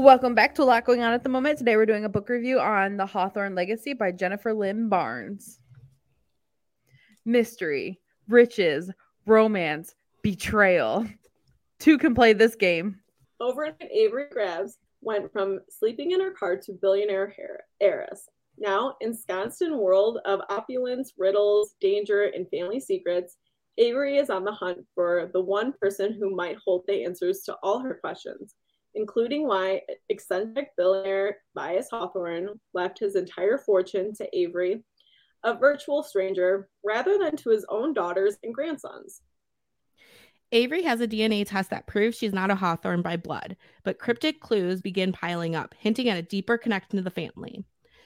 [0.00, 1.58] Welcome back to a lot going on at the moment.
[1.58, 5.60] Today we're doing a book review on The Hawthorne Legacy by Jennifer Lynn Barnes.
[7.26, 8.90] Mystery, riches,
[9.26, 11.06] romance, betrayal.
[11.78, 12.98] Two can play this game.
[13.40, 17.34] Overnight, Avery Grambs went from sleeping in her car to billionaire
[17.82, 18.26] heiress.
[18.56, 23.36] Now, ensconced in a world of opulence, riddles, danger, and family secrets,
[23.76, 27.56] Avery is on the hunt for the one person who might hold the answers to
[27.62, 28.54] all her questions,
[28.94, 34.82] including why eccentric billionaire Tobias Hawthorne left his entire fortune to Avery,
[35.44, 39.22] a virtual stranger, rather than to his own daughters and grandsons.
[40.52, 44.40] Avery has a DNA test that proves she's not a Hawthorne by blood, but cryptic
[44.40, 47.64] clues begin piling up, hinting at a deeper connection to the family.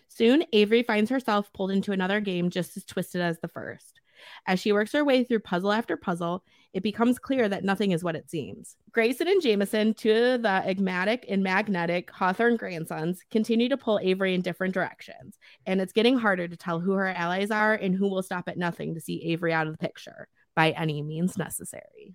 [0.08, 4.00] Soon, Avery finds herself pulled into another game just as twisted as the first.
[4.46, 6.44] As she works her way through puzzle after puzzle,
[6.74, 8.76] it becomes clear that nothing is what it seems.
[8.90, 14.34] Grayson and Jameson, two of the enigmatic and magnetic Hawthorne grandsons, continue to pull Avery
[14.34, 18.10] in different directions, and it's getting harder to tell who her allies are and who
[18.10, 22.14] will stop at nothing to see Avery out of the picture by any means necessary.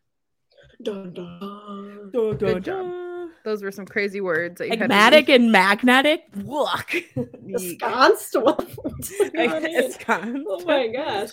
[0.83, 2.11] Dun, dun.
[2.11, 3.08] Good job.
[3.43, 4.57] Those were some crazy words.
[4.59, 6.23] That you had Enigmatic and magnetic.
[6.35, 6.93] Look.
[7.47, 8.35] Ensconced?
[8.39, 8.59] What?
[9.35, 10.45] Ensconced.
[10.49, 11.29] oh my gosh.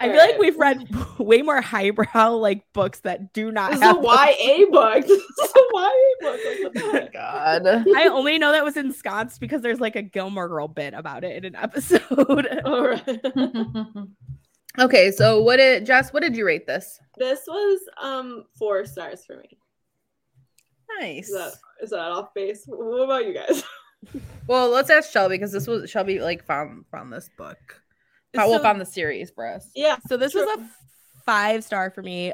[0.00, 0.30] I feel Alright.
[0.30, 0.88] like we've read
[1.18, 3.96] way more highbrow like books that do not This is a have.
[4.04, 5.06] YA book.
[5.06, 6.40] This is a YA book.
[6.74, 7.12] Like, what?
[7.12, 7.66] God.
[7.66, 11.36] I only know that was ensconced because there's like a Gilmore Girl bit about it
[11.36, 12.46] in an episode.
[12.64, 13.18] All right.
[14.78, 16.12] okay, so what did Jess?
[16.12, 17.00] What did you rate this?
[17.18, 19.58] this was um four stars for me.
[21.00, 21.28] Nice.
[21.28, 22.64] Is that is that off base?
[22.66, 23.62] What about you guys?
[24.46, 27.82] Well, let's ask Shelby because this was Shelby like found found this book.
[28.34, 29.68] Found, well, So- found the series for us.
[29.74, 29.96] Yeah.
[30.08, 30.46] So this True.
[30.46, 30.70] was a
[31.26, 32.32] five star for me.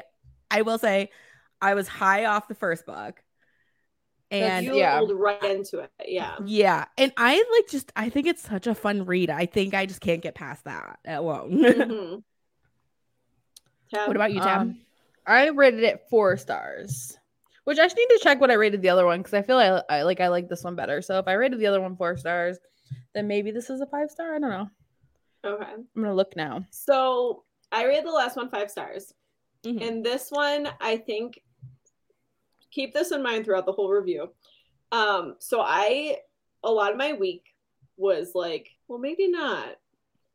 [0.49, 1.09] I will say
[1.61, 3.21] I was high off the first book.
[4.31, 5.01] And you yeah.
[5.13, 5.91] right into it.
[6.05, 6.35] Yeah.
[6.45, 9.29] yeah, and I like just I think it's such a fun read.
[9.29, 11.51] I think I just can't get past that alone.
[11.63, 12.23] Mhm.
[13.93, 14.61] Tab, what about you, Tab?
[14.61, 14.79] Um,
[15.27, 17.17] I rated it four stars,
[17.65, 19.57] which I just need to check what I rated the other one because I feel
[19.57, 21.01] I, I like I like this one better.
[21.01, 22.57] So if I rated the other one four stars,
[23.13, 24.35] then maybe this is a five star.
[24.35, 24.69] I don't know.
[25.43, 25.71] Okay.
[25.73, 26.65] I'm gonna look now.
[26.71, 29.13] So I rated the last one five stars.
[29.63, 29.87] Mhm.
[29.87, 31.41] And this one, I think,
[32.71, 34.29] keep this in mind throughout the whole review.
[34.91, 36.17] Um, so I,
[36.63, 37.43] a lot of my week
[37.97, 39.77] was like, well, maybe not.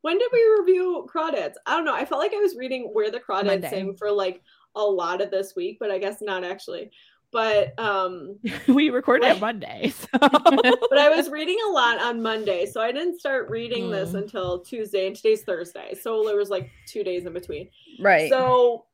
[0.03, 1.55] When did we review Crawdads?
[1.67, 1.95] I don't know.
[1.95, 3.93] I felt like I was reading Where the Crawdads Monday.
[3.99, 4.43] For like
[4.75, 6.91] a lot of this week, but I guess not actually.
[7.33, 9.93] But um, we recorded on Monday.
[10.01, 10.09] So.
[10.19, 14.23] but I was reading a lot on Monday, so I didn't start reading this Mm.
[14.23, 17.69] until Tuesday, and today's Thursday, so there was like two days in between.
[18.01, 18.29] Right.
[18.31, 18.87] So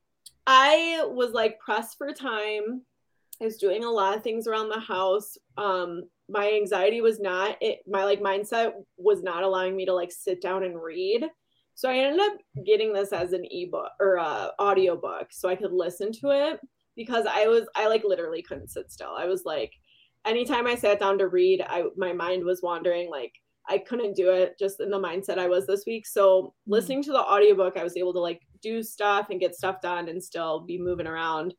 [0.46, 2.82] I was like pressed for time.
[3.40, 5.36] I was doing a lot of things around the house.
[5.56, 10.10] Um, my anxiety was not it my like mindset was not allowing me to like
[10.12, 11.24] sit down and read.
[11.74, 15.72] So I ended up getting this as an ebook or uh audiobook so I could
[15.72, 16.60] listen to it
[16.96, 19.14] because I was I like literally couldn't sit still.
[19.16, 19.72] I was like
[20.24, 23.32] anytime I sat down to read, I my mind was wandering like
[23.68, 26.06] I couldn't do it just in the mindset I was this week.
[26.06, 29.80] So listening to the audiobook, I was able to like do stuff and get stuff
[29.82, 31.52] done and still be moving around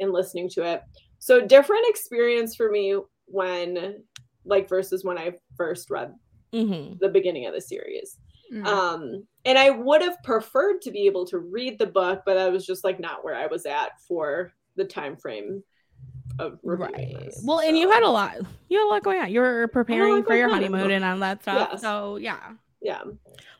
[0.00, 0.82] and listening to it.
[1.18, 4.02] So different experience for me when
[4.44, 6.12] like versus when I first read
[6.52, 6.98] Mhm.
[6.98, 8.18] the beginning of the series.
[8.52, 8.66] Mm.
[8.66, 12.48] Um and I would have preferred to be able to read the book, but I
[12.48, 15.62] was just like not where I was at for the time frame
[16.38, 17.14] of Right.
[17.20, 17.42] this.
[17.46, 18.36] Well, and you had a lot.
[18.68, 19.30] You had a lot going on.
[19.30, 21.68] You were preparing for your honeymoon and all that stuff.
[21.72, 21.80] Yes.
[21.82, 22.52] So yeah.
[22.80, 23.02] yeah.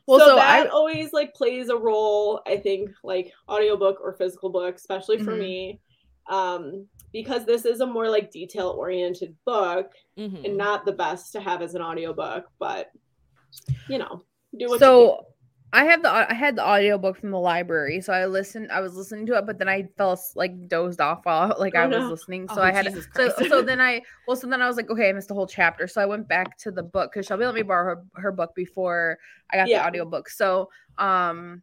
[0.06, 4.14] well, so, so, that I always like plays a role i think like audiobook or
[4.14, 5.38] physical book especially for Mhm.
[5.38, 5.80] me
[6.28, 10.44] um because this is a more like detail oriented book Mhm.
[10.44, 12.90] and not the best to have as an audiobook but
[13.88, 14.22] you know
[14.58, 15.26] do what you so
[15.74, 18.70] I have the I had the audiobook from the library, so I listened.
[18.70, 21.80] I was listening to it, but then I fell like dozed off while like Oh,
[21.80, 22.10] I was no.
[22.10, 22.48] listening.
[22.48, 24.90] So Oh, I had Jesus so so then I well so then I was like
[24.90, 27.46] okay I missed the whole chapter, so I went back to the book because Shelby
[27.46, 29.18] let me borrow her, her book before
[29.50, 29.82] I got Yeah.
[29.82, 30.28] the audiobook.
[30.28, 31.62] So um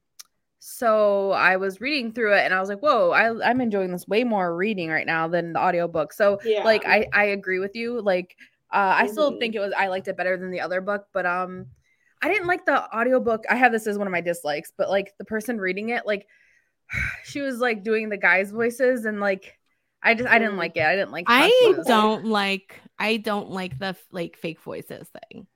[0.59, 4.07] so I was reading through it and I was like, whoa, I, I'm enjoying this
[4.07, 6.11] way more reading right now than the audiobook.
[6.11, 6.63] So Yeah.
[6.65, 8.01] like I, I agree with you.
[8.01, 8.35] Like
[8.73, 9.39] uh, I still Mhm.
[9.39, 11.67] think it was I liked it better than the other book, but um
[12.21, 13.45] I didn't like the audiobook.
[13.49, 16.27] I have this as one of my dislikes, but like the person reading it, like
[17.23, 19.57] she was like doing the guys' voices and like
[20.03, 20.57] I just I didn't Mm.
[20.57, 20.83] like it.
[20.83, 25.47] I didn't like I don't like I don't like the like fake voices thing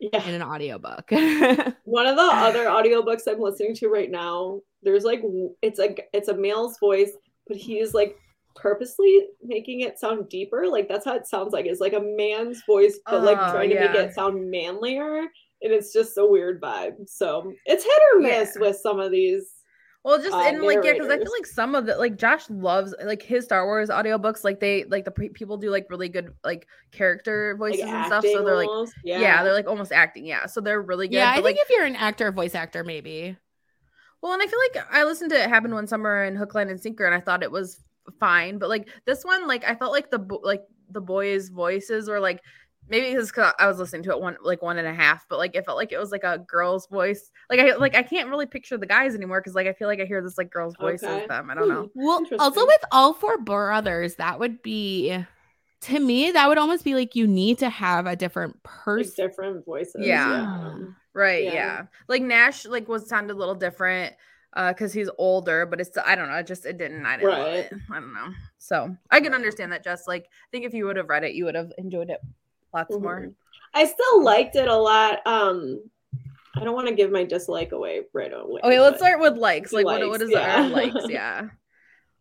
[0.00, 0.22] yeah.
[0.24, 1.10] in an audiobook.
[1.84, 5.22] One of the other audiobooks I'm listening to right now, there's like
[5.62, 7.12] it's like it's a male's voice,
[7.46, 8.16] but he's like
[8.54, 10.66] purposely making it sound deeper.
[10.68, 11.66] Like that's how it sounds like.
[11.66, 15.24] It's like a man's voice, but like Oh, trying to make it sound manlier.
[15.62, 17.08] And it's just a weird vibe.
[17.08, 18.60] So it's hit or miss Yeah.
[18.68, 19.52] with some of these.
[20.04, 22.48] Well, just uh, and like yeah, because I feel like some of the like Josh
[22.48, 24.44] loves like his Star Wars audiobooks.
[24.44, 28.06] Like they like the pre- people do like really good like character Like voices and
[28.06, 28.24] stuff.
[28.24, 28.94] So they're like almost.
[29.02, 29.42] yeah.
[29.42, 30.24] they're like almost acting.
[30.24, 31.16] Yeah, so they're really good.
[31.16, 33.36] yeah, I but, think like if you're an actor, voice actor, maybe.
[34.22, 36.68] well, and I feel like I listened to it happen one summer in Hook, Line,
[36.68, 37.82] and Sinker, and I thought it was
[38.20, 38.58] fine.
[38.58, 42.20] But like this one, like I felt like the bo- like the boys' voices were
[42.20, 42.40] like
[42.88, 45.38] maybe it's because I was listening to it one like one and a half, but
[45.38, 47.30] like it felt like it was like a girl's voice.
[47.50, 50.00] Like I like I can't really picture the guys anymore because like I feel like
[50.00, 51.22] I hear this like girl's voice Okay.
[51.22, 51.50] as them.
[51.50, 51.90] I don't know.
[51.94, 55.24] Well, also with all four brothers, that would be
[55.82, 59.12] to me, that would almost be like you need to have a different Like person.
[59.28, 59.94] different voices.
[60.06, 60.74] Yeah.
[61.12, 61.44] Right.
[61.44, 61.52] Yeah.
[61.52, 61.82] Yeah.
[62.08, 64.14] Like Nash like was sounded a little different
[64.52, 67.30] uh because he's older, but it's I don't know, it just it didn't I didn't
[67.38, 67.72] love it.
[67.90, 68.28] I don't know.
[68.58, 71.34] So I can understand that just like I think if you would have read it,
[71.34, 72.20] you would have enjoyed it
[72.76, 73.20] lots more.
[73.20, 73.34] Mhm.
[73.74, 75.26] I still liked it a lot.
[75.26, 75.82] Um,
[76.54, 78.60] I don't want to give my dislike away right away.
[78.64, 79.72] Okay, let's start with likes.
[79.72, 80.62] Like what, what is yeah.
[80.62, 80.94] our likes?
[81.08, 81.48] Yeah.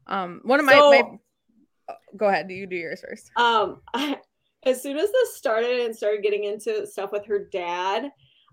[0.08, 1.04] Um one of my, So- my
[1.90, 3.32] oh, go ahead, you do yours first.
[3.36, 4.20] Um, I,
[4.66, 8.12] as soon as this started and started getting into stuff with her dad,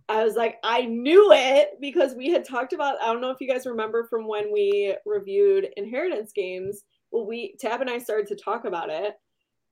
[0.09, 3.01] I was like, I knew it because we had talked about.
[3.03, 6.83] I don't know if you guys remember from when we reviewed Inheritance Games.
[7.11, 9.15] Well, we Tab and I started to talk about it,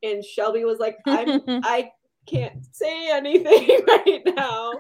[0.03, 1.91] and Shelby was like, I'm, I
[2.27, 4.73] can't say anything right now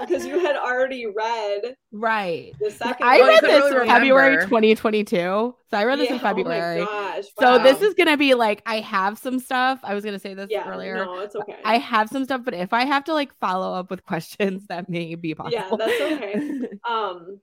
[0.00, 2.52] because you had already read Right.
[2.60, 3.06] the second.
[3.06, 5.16] I Oh, read this really in February 2022.
[5.16, 6.80] So I read this Yeah, in February.
[6.80, 7.24] Oh my gosh!
[7.40, 9.80] So this is gonna be like I have some stuff.
[9.82, 10.68] I was gonna say this yeah.
[10.68, 11.04] earlier.
[11.04, 11.56] No, it's okay.
[11.64, 14.88] I have some stuff, but if I have to like follow up with questions, that
[14.88, 15.78] may be possible.
[15.80, 16.68] Yeah, that's okay.
[16.88, 17.40] um,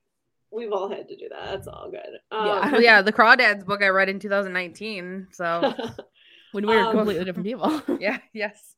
[0.52, 1.46] we've all had to do that.
[1.52, 2.20] That's all good.
[2.32, 5.28] Um, Well, yeah, the Crawdads book I read in 2019.
[5.32, 5.74] So
[6.54, 7.82] when we were Um, completely different people.
[8.00, 8.76] yeah, yes.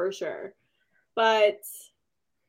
[0.00, 0.54] For sure.
[1.14, 1.60] But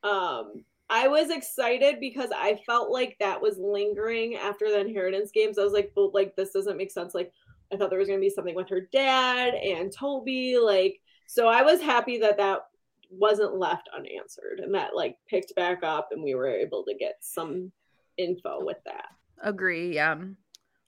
[0.02, 5.58] um I was excited because I felt like that was lingering after the inheritance games.
[5.58, 7.14] I was like, but like this doesn't make sense.
[7.14, 7.32] Like
[7.72, 10.58] I thought there was gonna be something with her dad and Toby.
[10.58, 12.66] Like so I was happy that that
[13.10, 17.16] wasn't left unanswered and that like picked back up and we were able to get
[17.20, 17.70] some
[18.16, 19.08] info with that.
[19.42, 19.94] Agree.
[19.94, 20.16] Yeah.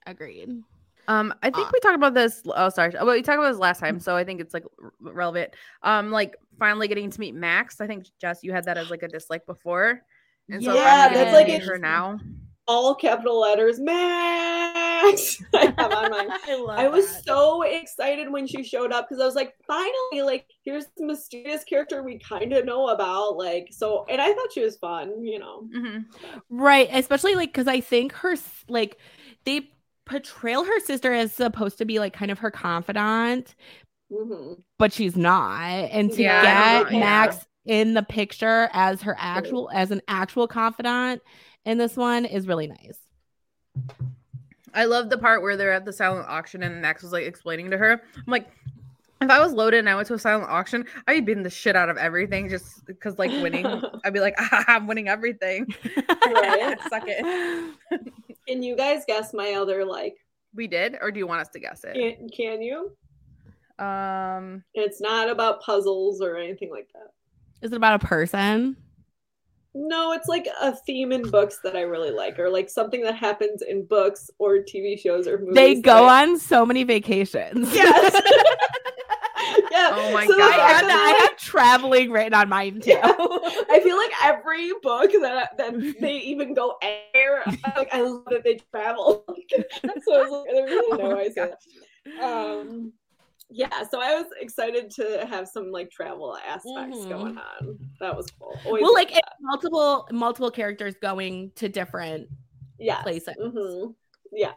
[0.07, 0.63] Agreed.
[1.07, 2.41] Um, I think Uh, we talked about this.
[2.45, 2.91] Oh, sorry.
[2.93, 5.53] Well, we talked about this last time, so I think it's like r- relevant.
[5.83, 7.79] Um, like finally getting to meet Max.
[7.81, 10.01] I think Jess, you had that as like a dislike before,
[10.49, 12.19] and so Yeah, that's like meet a- her now.
[12.67, 15.39] All capital letters, Max.
[15.53, 17.23] I have on my I love I was that.
[17.23, 21.63] so excited when she showed up because I was like, finally, like, here's the mysterious
[21.63, 23.37] character we kind of know about.
[23.37, 25.67] Like, so, and I thought she was fun, you know.
[25.71, 25.97] hmm
[26.49, 28.35] right, especially like because I think her
[28.67, 28.97] like
[29.45, 29.69] they
[30.05, 33.55] portray her sister as supposed to be like kind of her confidant,
[34.09, 35.61] hmm but she's not.
[35.91, 40.01] And to Yeah, get don't know, Max in the picture as her actual as an
[40.07, 41.21] actual confidant
[41.65, 42.99] in this one is really nice.
[44.73, 47.71] I love the part where they're at the silent auction and Max was like explaining
[47.71, 47.91] to her.
[47.93, 48.47] I'm like,
[49.21, 51.49] if I was loaded and I went to a silent auction, I'd be beating the
[51.49, 53.81] shit out of everything just because like winning.
[54.05, 55.67] I'd be like, ah, I'm winning everything.
[56.25, 56.77] Right.
[56.89, 57.29] Suck it.
[58.47, 60.15] Can you guys guess my other, like,
[60.53, 61.93] We did, or do you want us to guess it?
[61.93, 62.91] can, can you?
[63.83, 67.11] Um, It's not about puzzles or anything like that.
[67.61, 68.77] Is it about a person?
[69.73, 73.15] No, it's like a theme in books that I really like, or like something that
[73.15, 75.55] happens in books or TV shows or movies.
[75.55, 77.73] They go that I- on so many vacations.
[77.75, 78.13] Yes.
[79.75, 79.91] yeah.
[79.93, 80.39] Oh my So God.
[80.39, 82.91] that's I have, actually, I have traveling written on mine too.
[82.91, 83.01] Yeah.
[83.69, 87.43] I feel like every book that that they even go air,
[87.75, 89.25] like I love that they travel.
[89.27, 91.55] so I was like, I really Oh know my I said.
[92.17, 92.23] that.
[92.23, 92.93] Um,
[93.49, 96.65] yeah, so I was excited to have some like travel aspects
[96.97, 97.09] Mhm.
[97.09, 97.77] going on.
[97.99, 98.59] That was cool.
[98.65, 102.27] Always well, like it's multiple multiple characters going to different.
[102.79, 103.03] yes.
[103.03, 103.35] places.
[103.39, 103.93] Mhm.
[104.31, 104.53] Yeah,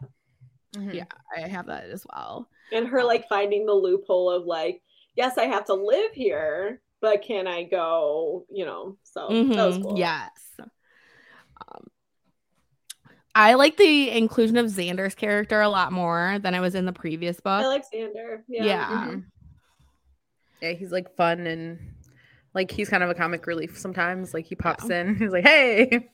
[0.74, 0.94] mhm.
[0.94, 1.04] Yeah,
[1.36, 2.48] I have that as well.
[2.72, 4.82] and her like finding the loophole of like,
[5.18, 8.46] yes, I have to live here, but can I go?
[8.50, 9.98] You know, so that was Mhm, cool.
[9.98, 10.30] Yes.
[10.60, 11.86] Um,
[13.34, 16.92] I like the inclusion of Xander's character a lot more than I was in the
[16.92, 17.64] previous book.
[17.64, 18.42] I like Xander.
[18.48, 18.64] Yeah.
[18.64, 18.88] yeah.
[18.88, 19.24] Mhm.
[20.62, 21.78] Yeah, he's like fun and
[22.54, 24.32] like he's kind of a comic relief sometimes.
[24.32, 26.08] Like he pops in, he's like, "Hey."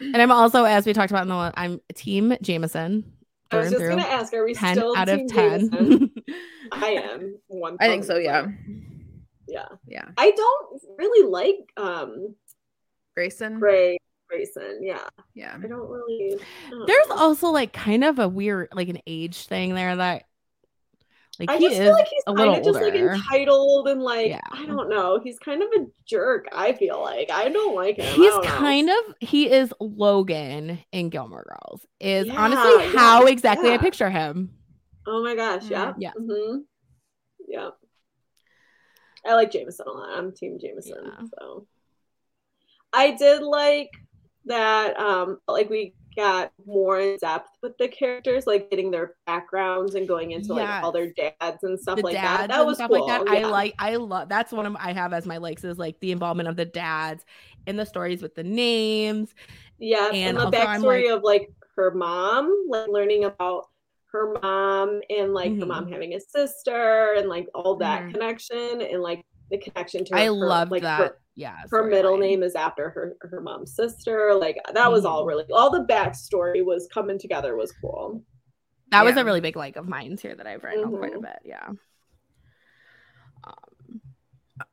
[0.00, 3.12] And I'm also, as we talked about in the I'm team Jameson.
[3.50, 5.70] I was just and gonna ask, are we 10 still out of Team 10.
[5.70, 6.10] Jameson?
[6.72, 7.76] I am one.
[7.80, 8.16] I think so.
[8.16, 8.46] Yeah.
[9.48, 9.68] Yeah.
[9.86, 10.08] Yeah.
[10.16, 12.34] I don't really like um
[13.14, 13.58] Grayson.
[13.58, 13.98] Gray
[14.28, 14.80] Grayson.
[14.82, 15.06] Yeah.
[15.34, 15.56] Yeah.
[15.62, 16.36] I don't really.
[16.66, 17.16] I don't There's know.
[17.16, 20.24] also like kind of a weird, like an age thing there that,
[21.38, 23.88] like, I he just is feel like he's a kind little of just like entitled
[23.88, 24.40] and like Yeah.
[24.52, 25.18] I don't know.
[25.22, 26.46] He's kind of a jerk.
[26.52, 28.14] I feel like I don't like him.
[28.14, 28.50] He's don't know.
[28.50, 31.86] kind of he is Logan in Gilmore Girls.
[32.00, 34.50] Is Yeah, honestly yeah, how exactly I picture him.
[35.06, 35.64] Oh my gosh.
[35.68, 35.92] Yeah.
[35.92, 36.14] Mm, yes.
[36.18, 36.56] hmm
[37.48, 37.70] Yeah.
[39.26, 40.18] I like Jameson a lot.
[40.18, 41.02] I'm Team Jameson.
[41.04, 41.26] Yeah.
[41.38, 41.66] So
[42.92, 43.90] I did like
[44.46, 44.98] that.
[44.98, 50.06] Um, like we got more in depth with the characters, like getting their backgrounds and
[50.06, 52.48] going into like all their dads and stuff the like that.
[52.48, 53.06] That was cool.
[53.06, 53.32] like that.
[53.32, 56.12] I like I love that's one of I have as my likes is like the
[56.12, 57.24] involvement of the dads
[57.66, 59.34] in the stories with the names.
[59.78, 63.68] Yeah, And and, the backstory like- of like her mom, like learning about
[64.12, 65.68] her mom and like her Mhm.
[65.68, 68.12] mom having a sister and like all that Mhm.
[68.12, 70.98] connection and like the connection to I love like that.
[71.00, 71.56] her, yeah.
[71.70, 72.20] her middle storyline.
[72.20, 74.34] name is after her her mom's sister.
[74.34, 75.28] Like that was all Mhm.
[75.28, 78.22] really all the backstory was coming together was cool.
[78.90, 81.22] That was a really big like of mine here that I've written quite a Mhm.
[81.22, 81.38] bit.
[81.44, 81.70] Yeah.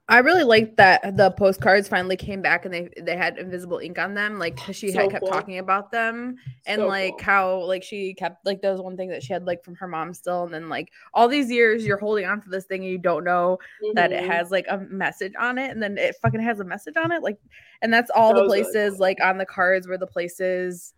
[0.09, 3.99] I really liked that the postcards finally came back and they they had invisible ink
[3.99, 4.39] on them.
[4.39, 5.31] Like 'cause she So had kept cool.
[5.31, 6.35] talking about them
[6.65, 7.23] and So like cool.
[7.23, 9.87] how like she kept like that was one thing that she had like from her
[9.87, 10.43] mom still.
[10.45, 13.23] And then like all these years you're holding on to this thing and you don't
[13.23, 13.59] know
[13.93, 14.27] that it Mhm.
[14.27, 17.21] has like a message on it and then it fucking has a message on it
[17.21, 17.37] like
[17.83, 18.99] and that's all That the was really places cool.
[19.01, 20.93] like on the cards were the places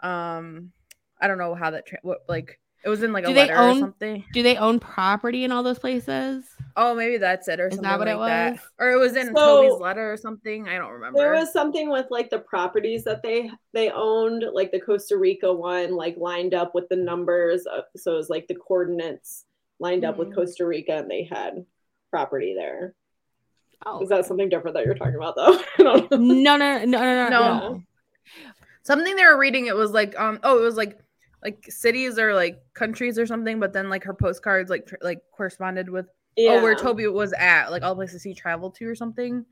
[0.00, 0.72] um
[1.20, 3.40] i don't know how that tra- what like it was in like Do a they
[3.42, 6.44] letter own- or something do they own property in all those places?
[6.76, 9.14] Oh maybe that's it or Is that something what it like that or it was
[9.16, 12.40] in So- toby's letter or something i don't remember There was something with like the
[12.40, 16.96] properties that they they owned, like the Costa Rica one, like lined up with the
[16.96, 17.66] numbers.
[17.66, 19.44] Of, so it was like the coordinates
[19.80, 20.34] lined up with Mhm.
[20.36, 21.64] Costa Rica, and they had
[22.10, 22.94] property there.
[23.84, 25.58] Oh, Is that something different that you're talking about, though?
[25.78, 26.16] I don't know.
[26.16, 27.28] no, no, no, no, no, No.
[27.30, 27.82] no.
[28.82, 30.98] something they were reading it was like um oh it was like
[31.42, 35.20] like cities or like countries or something but then like her postcards like tr- like
[35.36, 36.06] corresponded with
[36.38, 39.44] oh where toby was at like all the places he traveled to or something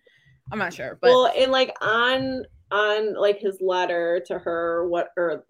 [0.50, 5.10] i'm not sure but well, and like on on like his letter to her, what
[5.16, 5.44] or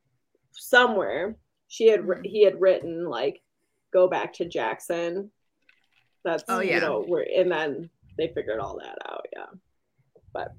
[0.53, 1.37] somewhere
[1.69, 2.21] she had Mhm.
[2.27, 3.41] he had written like
[3.93, 5.31] go back to Jackson.
[6.25, 6.81] That's Oh, you yeah.
[6.81, 9.27] know where and then they figured all that out.
[9.33, 9.47] Yeah.
[10.33, 10.53] But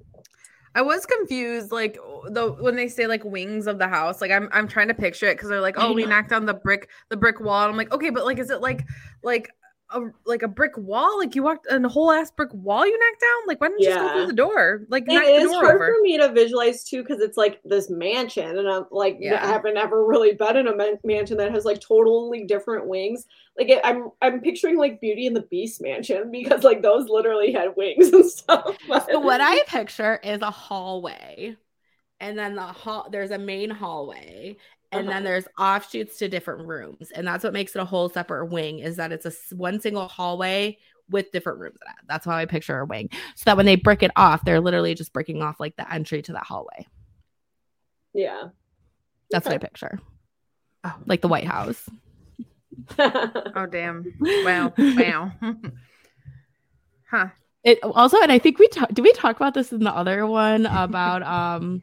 [0.74, 1.94] I was confused, like
[2.30, 5.26] the when they say like wings of the house, like I'm I'm trying to picture
[5.26, 7.76] it because they're like, oh, we knocked down the brick the brick wall, and I'm
[7.76, 8.84] like, okay, but like, is it like
[9.22, 9.50] like
[9.90, 11.18] a like a brick wall?
[11.18, 13.46] Like you walked a whole ass brick wall you knocked down?
[13.46, 14.82] Like why didn't you just go through the door?
[14.88, 15.86] Like knock It the is door hard over.
[15.94, 19.44] for me to visualize too because it's like this mansion, and I'm like, Yeah.
[19.44, 23.26] I haven't ever really been in a man- mansion that has like totally different wings.
[23.58, 27.52] Like it, I'm, I'm picturing like Beauty and the Beast mansion because like those literally
[27.52, 28.76] had wings and stuff.
[28.88, 31.56] but- So what I picture is a hallway,
[32.20, 33.08] and then the hall.
[33.10, 34.56] There's a main hallway,
[34.94, 38.46] and then there's offshoots to different rooms, and that's what makes it a whole separate
[38.46, 38.78] wing.
[38.78, 40.78] Is that it's a one single hallway
[41.10, 42.06] with different rooms in it.
[42.08, 43.10] That's how I picture a wing.
[43.36, 46.22] So that when they brick it off, they're literally just bricking off like the entry
[46.22, 46.86] to that hallway.
[48.14, 48.48] yeah.
[49.30, 49.98] That's what I picture.
[50.84, 51.88] Oh, like the White House.
[52.98, 54.04] Oh damn!
[54.20, 54.72] Wow!
[54.76, 55.32] wow!
[57.10, 57.28] huh?
[57.62, 58.94] It also, and I think we talked.
[58.94, 61.82] Did we talk about this in the other one about um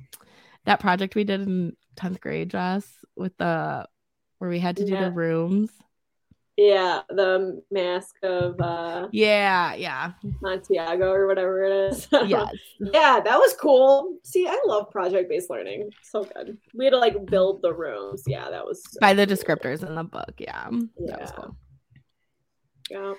[0.65, 3.87] that project we did in tenth grade, Jess, with the
[4.39, 5.05] where we had to do Yeah.
[5.05, 5.69] the rooms?
[6.57, 10.11] yeah, the mask of uh Yeah, yeah,
[10.43, 12.07] Santiago or whatever it is.
[12.27, 12.49] yes.
[12.79, 14.17] yeah, that was cool.
[14.23, 15.89] See, I love project based learning.
[16.03, 16.57] So good.
[16.75, 18.23] We had to like build the rooms.
[18.27, 19.35] Yeah, that was so By the cool.
[19.35, 20.33] descriptors in the book.
[20.37, 20.69] Yeah,
[21.07, 21.55] that was cool.
[22.89, 23.13] Yeah.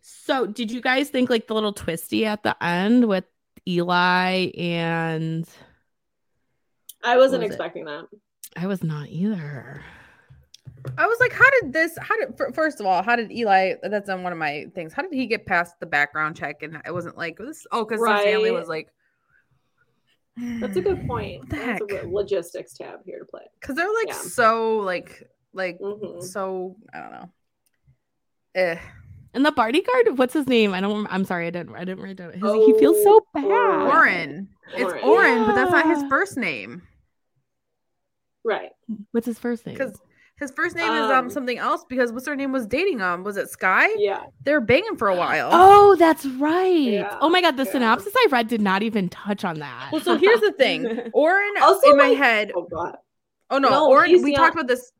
[0.00, 3.24] So, did you guys think like the little twisty at the end with
[3.68, 5.46] Eli and
[7.02, 7.54] I wasn't was it?
[7.54, 8.04] expecting that.
[8.56, 9.82] I was not either.
[10.96, 11.96] I was like, how did this?
[12.00, 13.74] How did first of all, how did Eli?
[13.82, 14.92] That's on one of my things.
[14.92, 16.62] How did he get past the background check?
[16.62, 17.66] And it wasn't like this.
[17.70, 18.88] Oh, because his family was like.
[20.36, 21.40] That's a good point.
[21.40, 22.04] What the That's a heck?
[22.06, 23.42] logistics tab here to play.
[23.60, 24.14] Because they're like Yeah.
[24.14, 26.22] so like like Mhm.
[26.22, 27.30] so I don't know.
[28.54, 28.78] Eh.
[29.34, 30.72] And the bodyguard, what's his name?
[30.74, 31.06] I don't.
[31.10, 31.76] I'm sorry, I didn't.
[31.76, 32.32] I didn't write down.
[32.32, 33.44] His, he feels so Oh, bad.
[33.44, 33.88] Oren.
[33.90, 34.48] Oren.
[34.74, 35.04] It's Oren.
[35.04, 36.82] Oren, but that's not his first name.
[38.44, 38.70] Right.
[39.12, 39.76] What's his first name?
[39.76, 39.98] Because
[40.38, 43.22] his first name is um Um, something else because what's her name was dating um
[43.24, 43.94] was it Skye?
[43.98, 44.22] Yeah.
[44.44, 45.50] They were banging for a while.
[45.52, 46.70] Oh, that's right.
[46.70, 47.72] Yeah, oh my god, the yeah.
[47.72, 49.90] synopsis I read did not even touch on that.
[49.92, 50.86] Well, so here's the thing.
[51.12, 52.52] Oren Also, in my like- head.
[52.56, 52.96] Oh god.
[53.50, 54.10] Oh no, No, Oren.
[54.22, 54.34] We young.
[54.40, 54.92] talked about this.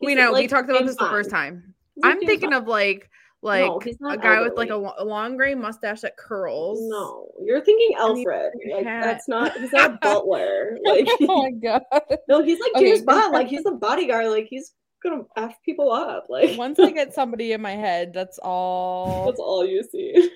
[0.00, 1.74] we He's, know we talked about James this the first time.
[1.96, 2.62] He's I'm thinking Bond.
[2.62, 3.10] of like
[3.42, 6.80] like No, a guy with like a, a long gray mustache that curls.
[6.82, 8.52] No, you're thinking Alfred.
[8.72, 9.04] Like hat.
[9.04, 9.52] that's not.
[9.58, 10.76] He's not a butler.
[10.86, 11.82] Oh like oh my god.
[12.28, 12.86] no, he's like Okay.
[12.90, 13.32] James Bond.
[13.32, 14.26] Like he's a bodyguard.
[14.28, 16.26] Like he's gonna f people up.
[16.28, 19.26] Like Once I get somebody in my head, that's all.
[19.26, 20.30] that's all you see.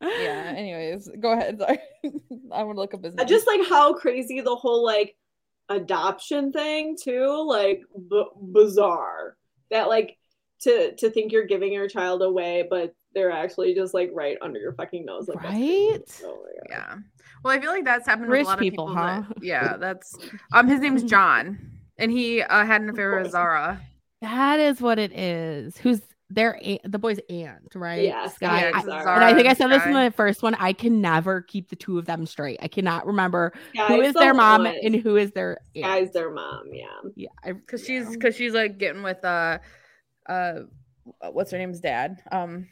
[0.00, 0.54] yeah.
[0.56, 1.58] Anyways, go ahead.
[1.58, 1.78] Sorry.
[2.52, 3.26] I want to look up his name.
[3.26, 5.14] just like how crazy the whole like
[5.68, 7.44] adoption thing too.
[7.46, 9.36] Like b- bizarre
[9.70, 10.16] that like
[10.62, 14.58] to to think you're giving your child away, but they're actually just like right under
[14.60, 15.28] your fucking nose.
[15.28, 15.54] Like that's.
[15.54, 16.22] Right?
[16.24, 16.44] Oh.
[16.68, 16.96] Yeah.
[17.44, 18.96] Well, I feel like that's happened with a lot of people, people.
[19.02, 19.22] huh?
[19.28, 20.16] that- yeah, that's
[20.52, 20.68] um.
[20.68, 21.58] His name's John,
[21.96, 23.80] and he uh, had an affair with Zara.
[24.20, 25.76] That is what it is.
[25.78, 26.00] Who's
[26.30, 28.02] their aunt, the boy's aunt, right?
[28.02, 28.46] Yeah, Skye.
[28.46, 29.14] Skye I- and Zara.
[29.14, 30.54] and I think I and said this in the first one.
[30.56, 32.58] I can never keep the two of them straight.
[32.60, 34.74] I cannot remember who Skye's is the their mom one.
[34.82, 35.84] and who is their aunt.
[35.86, 36.64] Skye's their mom.
[36.72, 36.86] Yeah.
[37.14, 39.58] yeah, I, because she's because she's like getting with uh
[40.28, 40.60] uh
[41.32, 42.68] what's her name's dad um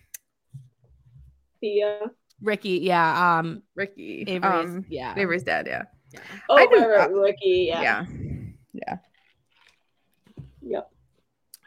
[1.60, 2.00] Thea.
[2.42, 2.80] Ricky.
[2.82, 4.66] Yeah, um, Ricky Avery's.
[4.68, 5.82] um yeah, Avery's dad yeah
[6.48, 7.66] Oh, I right, knew- right, Ricky.
[7.68, 7.80] Yeah.
[7.82, 8.04] yeah
[8.74, 8.96] yeah
[10.62, 10.90] Yep.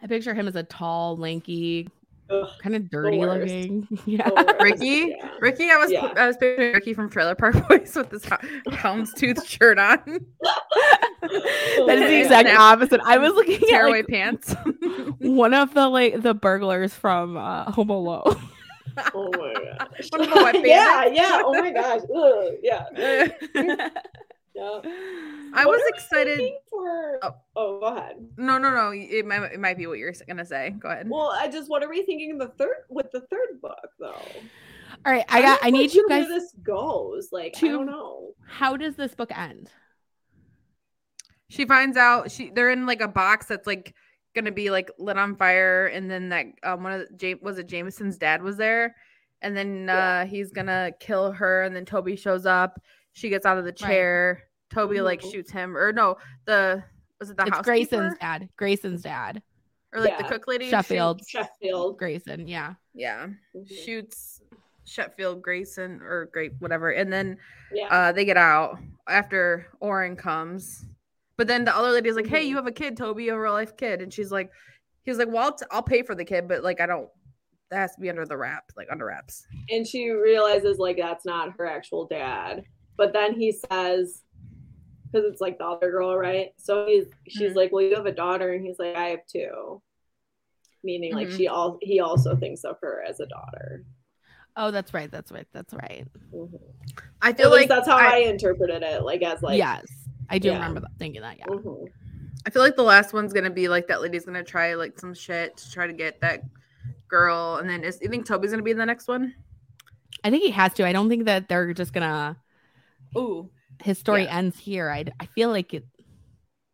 [0.03, 1.87] I picture him as a tall, lanky,
[2.61, 3.87] kind of dirty looking.
[4.05, 4.29] Yeah.
[4.61, 5.29] Ricky yeah.
[5.41, 6.13] Ricky I was Yeah.
[6.15, 9.97] I was picturing Ricky from Trailer Park Boys with this ho- houndstooth shirt on
[11.21, 13.01] that is the exact opposite.
[13.03, 14.53] I was looking at tearaway like, pants
[15.19, 18.35] one of the like the burglars from uh, Home Alone.
[19.13, 20.09] Oh my gosh.
[20.09, 21.41] One of the wet yeah, yeah.
[21.45, 22.01] Oh my gosh.
[22.13, 23.29] Ugh, yeah.
[24.55, 24.81] Yeah.
[25.53, 27.19] I What was excited For...
[27.23, 27.35] Oh.
[27.55, 27.79] Oh.
[27.79, 28.17] go ahead.
[28.35, 31.31] no no no it might it might be what you're gonna say go ahead Well,
[31.31, 34.21] I just what are we thinking the third with the third book though?
[35.05, 35.63] All right, I got.
[35.63, 36.27] I I'm need you sure guys.
[36.27, 38.33] Where this goes, like I don't know.
[38.45, 39.69] How does this book end?
[41.49, 43.93] she finds out she they're in like a box that's like
[44.35, 47.57] gonna be like lit on fire and then that um one of the, James was
[47.57, 48.95] it Jameson's dad was there
[49.41, 50.21] and then Yeah.
[50.21, 52.79] uh he's gonna kill her and then Toby shows up
[53.13, 56.83] she gets out of the chair Toby like shoots him or no the
[57.19, 58.47] was it the it's Grayson's dad.
[58.55, 59.41] Grayson's dad.
[59.93, 61.19] or like the cook lady Sheffield.
[61.27, 61.97] shoots- Sheffield.
[61.97, 62.47] Grayson.
[62.47, 62.75] Yeah.
[62.93, 63.67] yeah Mhm.
[63.85, 64.41] shoots
[64.85, 67.37] Sheffield Grayson or great whatever and then
[67.73, 67.87] Yeah.
[67.87, 70.85] uh they get out after Oren comes.
[71.39, 73.77] But then the other lady's like, "Hey, you have a kid, Toby, a real life
[73.77, 74.51] kid," and she's like,
[75.03, 77.07] "He's like, well, I'll, t- I'll pay for the kid, but like, I don't.
[77.71, 81.25] That has to be under the wrap, like under wraps." and she realizes like that's
[81.25, 82.65] not her actual dad.
[82.97, 84.23] But then he says,
[85.09, 86.49] because it's like the other girl, right?
[86.57, 87.55] So he's she's Mhm.
[87.55, 89.81] like, "Well, you have a daughter," and he's like, "I have two.
[90.83, 91.37] Meaning, like Mhm.
[91.37, 93.85] she all he also thinks of her as a daughter.
[94.57, 95.09] Oh, that's right.
[95.09, 95.47] That's right.
[95.53, 96.05] That's right.
[96.33, 96.59] Mhm.
[97.21, 99.85] I feel least like that's how I, I, interpreted it, like as like yes,
[100.29, 100.55] I do yeah.
[100.55, 101.37] remember that, thinking that.
[101.39, 101.45] Yeah.
[101.45, 101.85] mhm.
[102.45, 105.13] I feel like the last one's gonna be like that lady's gonna try like some
[105.13, 106.43] shit to try to get that
[107.07, 109.33] girl, and then is you think Toby's gonna be in the next one?
[110.23, 110.85] I think he has to.
[110.85, 112.37] I don't think that they're just gonna.
[113.17, 113.49] Ooh.
[113.83, 114.37] His story Yeah.
[114.37, 114.89] ends here.
[114.89, 115.05] I.
[115.19, 115.85] I feel like it.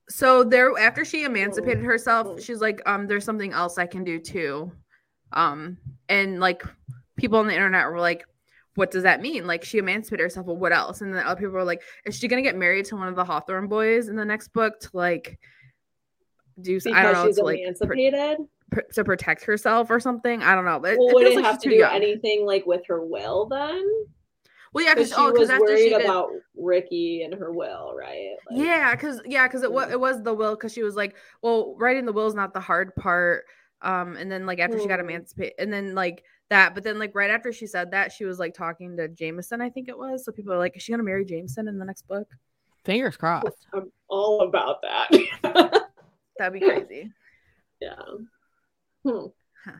[0.07, 4.19] So there, after she emancipated herself, she's like, um, there's something else I can do
[4.19, 4.71] too,
[5.33, 5.77] um,
[6.09, 6.63] and like
[7.17, 8.23] people on the internet were like,
[8.75, 9.47] what does that mean?
[9.47, 11.01] Like she emancipated herself, well, what else?
[11.01, 13.25] And then other people were like, is she gonna get married to one of the
[13.25, 15.39] Hawthorne boys in the next book to like
[16.61, 16.75] do?
[16.77, 18.37] s- I don't because know she's to like emancipated.
[18.71, 20.43] pr- to protect herself or something.
[20.43, 21.93] I don't know, but well, it would it like have to do young.
[21.95, 23.89] anything like with her will then?
[24.73, 27.93] well, yeah, Because because she oh, because was worried did, about Ricky and her will,
[27.97, 28.35] right?
[28.51, 29.91] Like, yeah because yeah because it was Mm.
[29.93, 32.59] it was the will because she was like well writing the will is not the
[32.59, 33.45] hard part
[33.81, 35.03] um and then like after she got Mm.
[35.09, 38.37] emancipated and then like that but then like right after she said that she was
[38.39, 41.01] like talking to jameson i think it was so people are like is she gonna
[41.03, 42.27] marry jameson in the next book
[42.83, 43.47] Fingers crossed.
[43.73, 45.09] I'm all about that.
[46.37, 47.11] that'd be crazy
[47.81, 47.95] yeah.
[49.03, 49.25] Hmm.
[49.65, 49.71] Huh.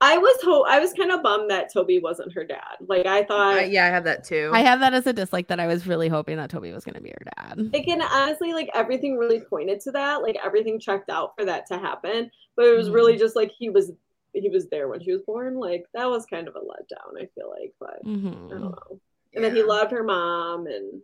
[0.00, 2.76] I was ho- I was kind of bummed that Toby wasn't her dad.
[2.88, 5.46] Like I thought Uh, yeah i have that too I have that as a dislike
[5.48, 7.70] that I was really hoping that Toby was going to be her dad.
[7.74, 10.22] Again, honestly, like everything really pointed to that.
[10.22, 12.30] Like everything checked out for that to happen.
[12.56, 12.94] But it was Mm-hmm.
[12.94, 13.92] really just like he was
[14.32, 15.56] he was there when she was born.
[15.56, 17.72] Like that was kind of a letdown, I feel like.
[17.80, 18.04] But I
[18.50, 19.00] don't hmm know.
[19.34, 21.00] And then he loved her mom and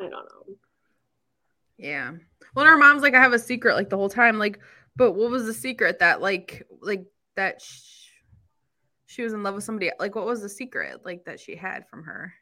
[0.00, 0.54] I don't know.
[1.78, 2.12] yeah
[2.54, 4.58] well her mom's like i have a secret like the whole time like
[4.96, 7.04] but what was the secret that like like
[7.36, 8.08] that sh-
[9.06, 11.86] she was in love with somebody like what was the secret like that she had
[11.88, 12.34] from her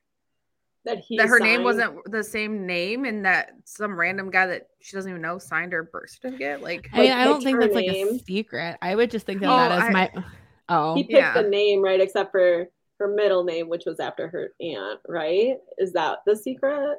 [0.89, 4.69] that he that her name wasn't the same name and that some random guy that
[4.81, 6.63] she doesn't even know signed her birth certificate.
[6.63, 8.77] Like, I mean, I don't think her that's like a secret.
[8.83, 10.25] I would just think that Oh, that is I- my.
[10.71, 11.41] Oh, he picked Yeah.
[11.41, 12.67] the name right except for
[12.99, 16.99] her middle name which was after her aunt right is that the secret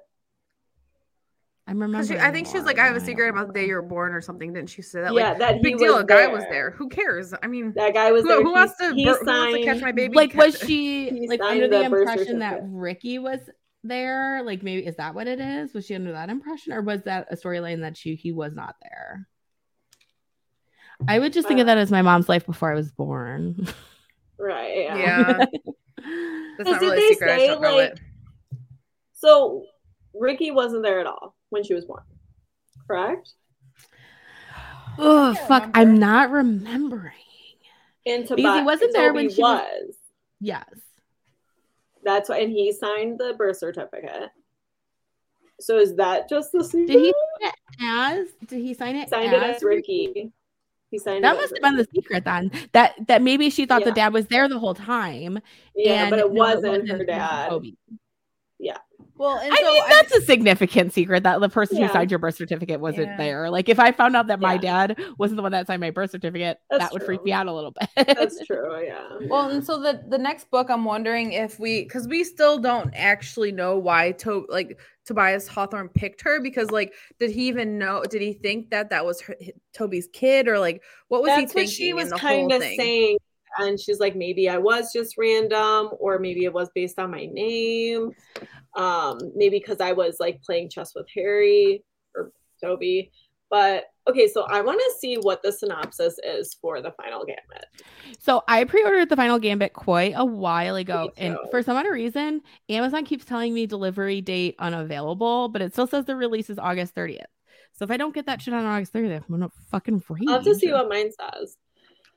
[1.67, 2.19] I'm 'cause remembering.
[2.19, 3.83] she, I think she was like, I have a secret about the day you were
[3.83, 4.53] born or something.
[4.53, 5.13] Didn't she say that?
[5.13, 5.97] yeah Like, that he big was deal.
[5.97, 6.71] A guy was there.
[6.71, 7.31] Who cares?
[7.43, 9.53] I mean, that guy was who, there who He- wants to he bur- who wants
[9.57, 10.15] to catch my baby?
[10.15, 12.61] Like, was she like signed under the, the impression that.
[12.63, 13.39] Ricky was
[13.83, 14.41] there?
[14.43, 15.73] Like, maybe is that what it is?
[15.73, 18.75] Was she under that impression, or was that a storyline that she he was not
[18.81, 19.27] there?
[21.07, 23.67] I would just think of Uh, that as my mom's life before I was born.
[24.37, 25.37] right yeah, Yeah.
[26.57, 27.29] That's Because not did really they a secret.
[27.29, 27.99] Say, just don't know like- it.
[29.13, 29.65] so
[30.13, 32.01] ricky wasn't there at all when she was born
[32.87, 33.33] correct
[34.97, 35.63] oh fuck!
[35.67, 35.77] remember.
[35.79, 37.13] I'm not remembering.
[38.05, 39.95] and Because he wasn't there when she was- was
[40.41, 40.65] Yes.
[42.03, 44.29] That's why and he signed the birth certificate
[45.61, 48.27] so is that just the secret Did he sign it as?
[48.47, 49.09] Did he sign it?
[49.09, 50.31] signed it as ricky
[50.91, 52.51] he signed That must have been the secret then.
[52.71, 55.39] That that maybe she thought the dad was there the whole time.
[55.75, 57.77] yeah and but it no, wasn't her it was dad Toby.
[59.19, 61.87] Well, and I so mean, I that's a significant secret that the person Yeah.
[61.87, 63.17] who signed your birth certificate wasn't Yeah.
[63.17, 63.49] there.
[63.49, 64.87] Like, if I found out that my Yeah.
[64.87, 67.47] dad wasn't the one that signed my birth certificate, That's that would freak me out
[67.47, 68.07] a little bit.
[68.17, 72.07] that's true yeah Well, and so the the next book, I'm wondering if we, because
[72.07, 77.31] we still don't actually know why to like Tobias Hawthorne picked her because like, did
[77.31, 78.03] he even know?
[78.09, 79.35] Did he think that that was her,
[79.73, 83.17] Toby's kid or like what was that's he what she was kind of saying
[83.57, 87.25] and she's like maybe i was just random or maybe it was based on my
[87.31, 88.11] name.
[88.75, 91.83] Um maybe because i was like playing chess with harry
[92.15, 92.31] or
[92.63, 93.11] toby.
[93.49, 97.65] But okay so i want to see what the synopsis is for the final gambit.
[98.19, 102.41] So I pre-ordered the final Gambit quite a while ago, and for some other reason,
[102.67, 106.95] Amazon keeps telling me delivery date unavailable, but it still says the release is August
[106.95, 107.25] 30th.
[107.73, 110.23] So if I don't get that shit on August 30th, I'm gonna fucking rage.
[110.27, 111.55] i'll have to see what mine says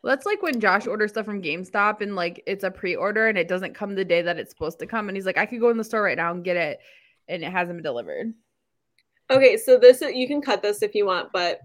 [0.03, 3.39] Well, that's like when Josh orders stuff from GameStop and like it's a pre-order and
[3.39, 5.61] it doesn't come the day that it's supposed to come, and he's like, I could
[5.61, 6.81] go in the store right now and get it,
[7.29, 8.35] and it hasn't been delivered.
[9.31, 11.61] Okay, so this you can cut this if you want, but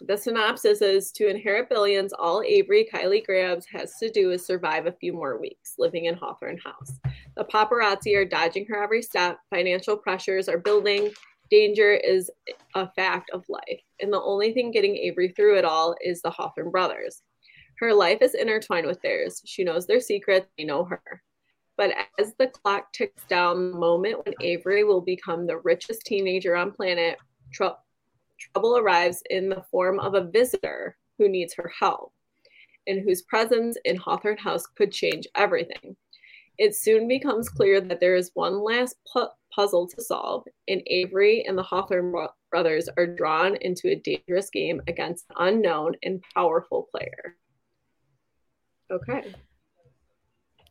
[0.00, 4.86] the synopsis is to inherit billions, all Avery Kylie Grambs has to do is survive
[4.86, 6.98] a few more weeks living in Hawthorne House.
[7.36, 11.10] The paparazzi are dodging her every step, financial pressures are building,
[11.50, 12.30] danger is
[12.74, 16.30] a fact of life, and the only thing getting Avery through it all is the
[16.30, 17.22] Hawthorne brothers.
[17.80, 19.40] Her life is intertwined with theirs.
[19.46, 21.22] She knows their secrets, they know her.
[21.78, 26.54] But as the clock ticks down, the moment when Avery will become the richest teenager
[26.54, 27.16] on planet,
[27.50, 27.76] trou-
[28.38, 32.12] trouble arrives in the form of a visitor who needs her help
[32.86, 35.96] and whose presence in Hawthorne House could change everything.
[36.58, 41.46] It soon becomes clear that there is one last pu- puzzle to solve, and Avery
[41.46, 46.22] and the Hawthorne bro- brothers are drawn into a dangerous game against an unknown and
[46.34, 47.38] powerful player.
[48.90, 49.32] Okay.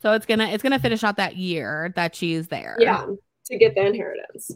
[0.02, 2.78] So it's gonna it's gonna finish out that year that she's there.
[2.80, 3.06] Yeah,
[3.46, 4.52] to get the inheritance.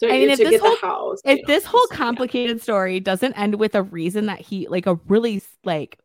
[0.00, 1.20] So, I mean, if this whole- house.
[1.24, 4.40] If you know, this whole just- yeah, complicated story doesn't end with a reason that
[4.40, 5.98] he like a really like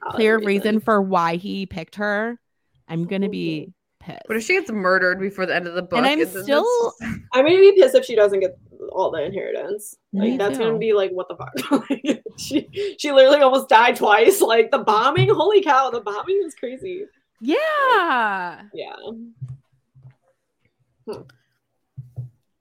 [0.00, 2.40] solid clear reason for why he picked her,
[2.88, 4.22] I'm gonna be pissed.
[4.26, 6.44] But if she gets murdered before the end of the book, And I'm it's- it's-
[6.44, 6.92] still-
[7.32, 8.56] I'm gonna be pissed if she doesn't get
[8.92, 9.96] all the inheritance.
[10.12, 10.64] Me Like that's too.
[10.64, 11.52] gonna be like what the fuck.
[11.90, 14.40] Like, she she literally almost died twice.
[14.40, 17.06] Like the bombing, holy cow, the bombing is crazy.
[17.40, 18.62] yeah.
[18.72, 18.96] Yeah.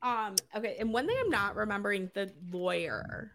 [0.01, 0.35] Um.
[0.55, 0.75] Okay.
[0.79, 3.31] And one thing I'm not remembering the lawyer.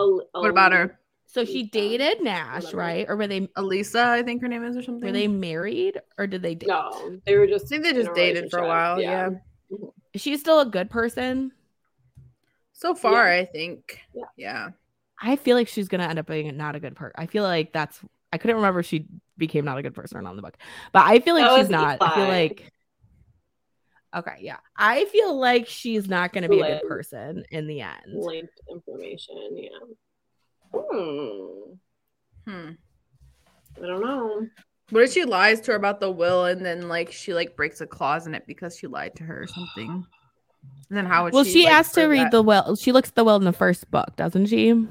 [0.00, 0.98] Al- what about her?
[1.26, 1.70] So she Lisa.
[1.70, 3.06] dated Nash, right?
[3.08, 5.06] Or were they Alisa, I think her name is or something.
[5.06, 6.68] were they married or did they date?
[6.68, 7.66] No, they were just.
[7.66, 9.00] I think they just dated for a while.
[9.00, 9.30] Yeah.
[9.70, 9.78] Is
[10.20, 11.52] she still a good person?
[12.72, 13.40] So far, Yeah.
[13.40, 14.00] I think.
[14.14, 14.24] Yeah.
[14.36, 14.68] Yeah.
[15.20, 17.14] I feel like she's gonna end up being not a good person.
[17.16, 18.00] I feel like that's
[18.32, 20.56] I couldn't remember if she became not a good person or not in the book,
[20.92, 21.98] but I feel like That she's was not.
[22.00, 22.72] I feel like
[24.14, 27.92] okay, yeah, I feel like she's not gonna be a good person in the end.
[28.08, 29.36] Linked information.
[29.52, 29.68] Yeah.
[30.74, 31.72] Hmm.
[32.46, 32.70] Hmm.
[33.82, 34.46] I don't know.
[34.92, 37.80] What if she lies to her about the will and then like she like breaks
[37.80, 40.06] a clause in it because she lied to her or something?
[40.90, 42.32] And then how would Well, she like, asked to read that?
[42.32, 42.76] the will.
[42.76, 44.86] She looks at the will in the first book, doesn't she?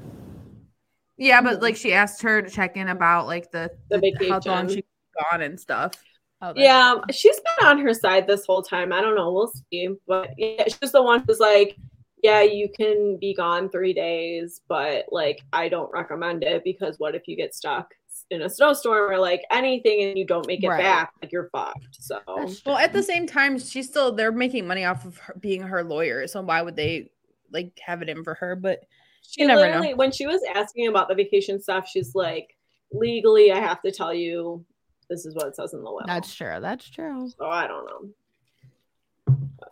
[1.16, 4.66] Yeah, but like she asked her to check in about like the, The how long
[4.66, 4.68] vacation.
[4.68, 4.84] she
[5.30, 5.92] gone and stuff.
[6.40, 8.92] Oh, Yeah, she's been on her side this whole time.
[8.92, 9.32] I don't know.
[9.32, 9.90] We'll see.
[10.08, 11.76] But yeah, she's the one who's like,
[12.22, 17.14] yeah, you can be gone three days, but like, I don't recommend it because what
[17.14, 17.94] if you get stuck
[18.32, 20.80] in a snowstorm or like anything and you don't make it Right.
[20.80, 21.86] back, like you're fucked.
[22.00, 22.18] So
[22.66, 25.84] Well, at the same time, she's still they're making money off of her, being her
[25.84, 26.26] lawyer.
[26.26, 27.10] So why would they
[27.52, 28.56] like have it in for her?
[28.56, 28.80] But
[29.22, 29.94] she never know.
[29.96, 32.56] when she was asking about the vacation stuff, she's like,
[32.92, 34.64] legally I have to tell you
[35.08, 36.02] this is what it says in the will.
[36.06, 36.58] That's true.
[36.60, 37.30] That's true.
[37.38, 38.10] so I don't know.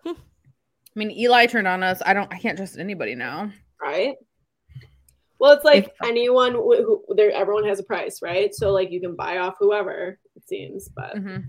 [0.07, 2.03] I mean, Eli turned on us.
[2.05, 2.33] I don't.
[2.33, 3.53] I can't trust anybody now.
[3.81, 4.17] right?
[5.41, 8.55] Well, it's like If- anyone who, who there, everyone has a price, right?
[8.55, 11.45] So like you can buy off whoever it seems, but Mhm.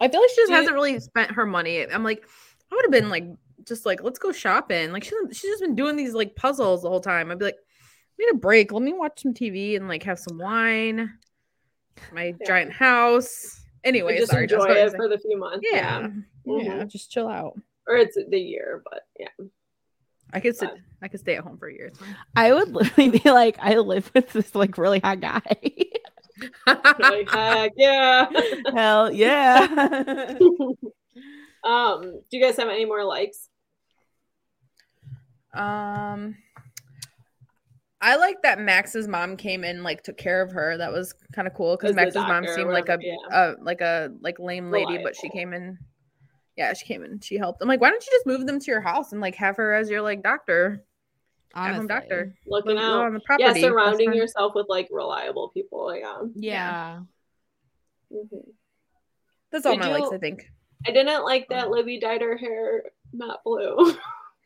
[0.00, 1.82] I feel like she just hasn't really spent her money.
[1.82, 2.26] I'm like,
[2.70, 3.24] I would have been like,
[3.64, 4.92] just like, let's go shopping.
[4.92, 7.30] Like she, she's just been doing these like puzzles the whole time.
[7.30, 8.72] I'd be like, I need a break.
[8.72, 11.18] Let me watch some TV and like have some wine.
[12.12, 12.46] My Yeah.
[12.46, 13.60] giant house.
[13.84, 15.66] Anyway, just sorry, enjoy that's what I it for the few months.
[15.70, 16.08] yeah,
[16.46, 16.64] Mhm.
[16.64, 17.58] yeah, just chill out.
[17.86, 19.28] Or it's the year, but yeah.
[20.32, 20.70] I could sit.
[20.70, 21.92] But- I could stay at home for a year.
[22.34, 25.42] I would literally be like, I live with this like really hot guy.
[26.64, 26.78] fine.
[26.98, 28.26] Like, heck yeah.
[28.74, 30.36] Hell yeah.
[31.64, 33.48] um, do you guys have any more likes?
[35.54, 36.36] Um,
[38.00, 40.76] I like that Max's mom came in, like took care of her.
[40.76, 43.54] That was kind of cool because Max's mom doctor or seemed like a, whatever, uh,
[43.62, 45.78] like a like lame lady, but she came in.
[46.56, 47.20] Yeah, she came in.
[47.20, 47.60] She helped.
[47.62, 49.74] I'm like, why don't you just move them to your house and like have her
[49.74, 50.84] as your like doctor,
[51.54, 51.88] at home Honestly.
[51.88, 53.04] doctor, Looking Live- live out.
[53.06, 53.60] on the property.
[53.60, 55.94] Yeah, surrounding yourself with like reliable people.
[55.94, 56.22] Yeah.
[56.34, 57.00] Yeah.
[58.12, 58.46] Mhm.
[59.52, 60.12] That's all Did my likes.
[60.12, 60.50] I think.
[60.86, 63.94] I didn't like that Libby dyed her hair not blue.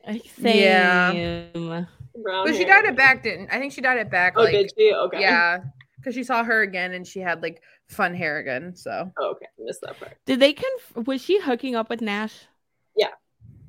[0.07, 0.19] Yeah.
[1.53, 1.87] Same.
[2.23, 2.83] Brown But she hair.
[2.83, 3.51] dyed it back, didn't?
[3.53, 4.35] I think she dyed it back.
[4.37, 4.93] Oh, like, did she?
[4.95, 5.21] Okay.
[5.21, 5.59] Yeah,
[5.97, 8.75] because she saw her again and she had like fun Harrigan.
[8.77, 9.47] So Oh, okay.
[9.59, 10.17] Missed that part.
[10.27, 12.35] Did they conf- was she hooking up with Nash?
[12.97, 13.09] Yeah.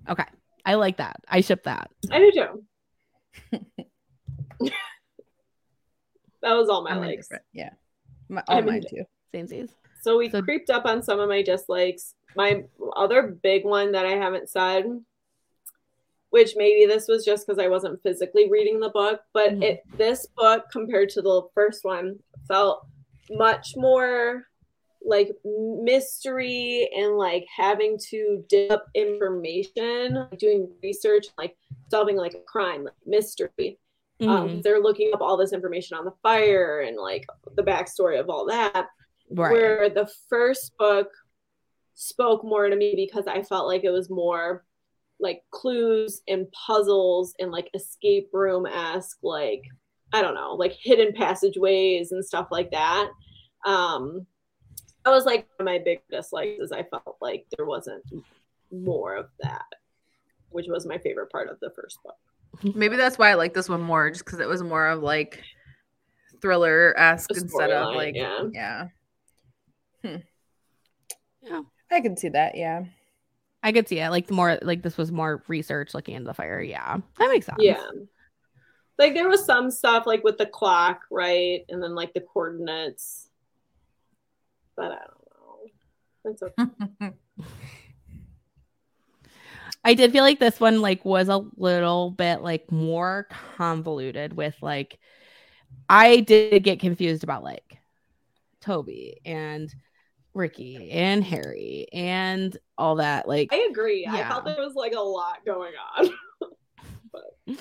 [0.09, 0.23] Okay.
[0.65, 1.17] I like that.
[1.27, 1.89] I ship that.
[2.11, 2.63] I do too.
[6.41, 7.29] that was all my I'm likes.
[7.53, 7.69] Yeah,
[8.29, 9.03] my, all I'm mine ind- too.
[9.33, 9.69] Samesies.
[10.01, 12.15] So we So- creeped up on some of my dislikes.
[12.35, 12.63] My
[12.95, 14.85] other big one that I haven't said,
[16.29, 19.63] which maybe this was just because I wasn't physically reading the book, but Mhm.
[19.63, 22.85] it this book compared to the first one felt
[23.31, 24.45] much more
[25.03, 31.57] like mystery and like having to dig up information, doing research, like
[31.89, 33.79] solving like a crime, like mystery.
[34.21, 34.27] Mhm.
[34.27, 38.29] Um, they're looking up all this information on the fire and like the backstory of
[38.29, 38.87] all that
[39.31, 39.51] right.
[39.51, 41.09] where the first book
[41.95, 44.63] spoke more to me because I felt like it was more
[45.19, 49.63] like clues and puzzles and like escape room esque, like
[50.13, 53.09] I don't know, like hidden passageways and stuff like that.
[53.65, 54.25] Um,
[55.05, 58.03] that was like my big dislikes is I felt like there wasn't
[58.71, 59.65] more of that,
[60.49, 62.75] which was my favorite part of the first book.
[62.75, 65.41] Maybe that's why I like this one more, just because it was more of like
[66.41, 68.43] thriller esque instead of like yeah.
[68.51, 68.87] yeah.
[70.03, 70.17] Hmm.
[71.41, 71.61] Yeah.
[71.91, 72.55] I can see that.
[72.55, 72.85] Yeah.
[73.63, 74.09] I could see it.
[74.09, 76.61] Like the more like this was more research looking into the fire.
[76.61, 76.97] Yeah.
[77.19, 77.59] That makes sense.
[77.59, 77.85] Yeah.
[78.97, 81.65] Like there was some stuff like with the clock, right?
[81.69, 83.29] And then like the coordinates.
[84.75, 85.27] But I don't
[86.25, 86.31] know.
[86.31, 87.13] It's okay.
[89.83, 93.27] I did feel like this one like was a little bit like more
[93.57, 94.99] convoluted with like
[95.89, 97.79] I did get confused about like
[98.61, 99.73] Toby and
[100.33, 104.05] Ricky and Harry and all that like I agree.
[104.05, 104.29] I Yeah.
[104.29, 106.09] felt there was like a lot going on.
[107.11, 107.57] but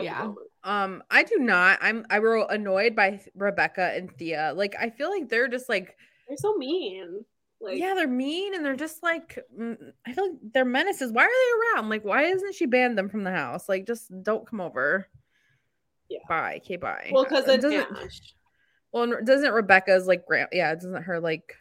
[0.00, 0.32] Yeah.
[0.64, 1.78] Um, I do not.
[1.82, 4.52] I'm I wrote annoyed by Rebecca and Thea.
[4.54, 5.96] Like I feel like they're just like
[6.28, 7.24] They're so mean.
[7.60, 9.76] Like yeah, they're mean and they're just like mm,
[10.06, 11.12] I feel like they're menaces.
[11.12, 11.90] Why are they around?
[11.90, 13.68] Like why isn't she banned them from the house?
[13.68, 15.08] Like just don't come over.
[16.08, 16.18] Yeah.
[16.28, 16.60] Bye.
[16.64, 17.10] Okay, bye.
[17.12, 17.88] well, because it doesn't
[18.92, 21.54] well doesn't Rebecca's like grand yeah, doesn't her like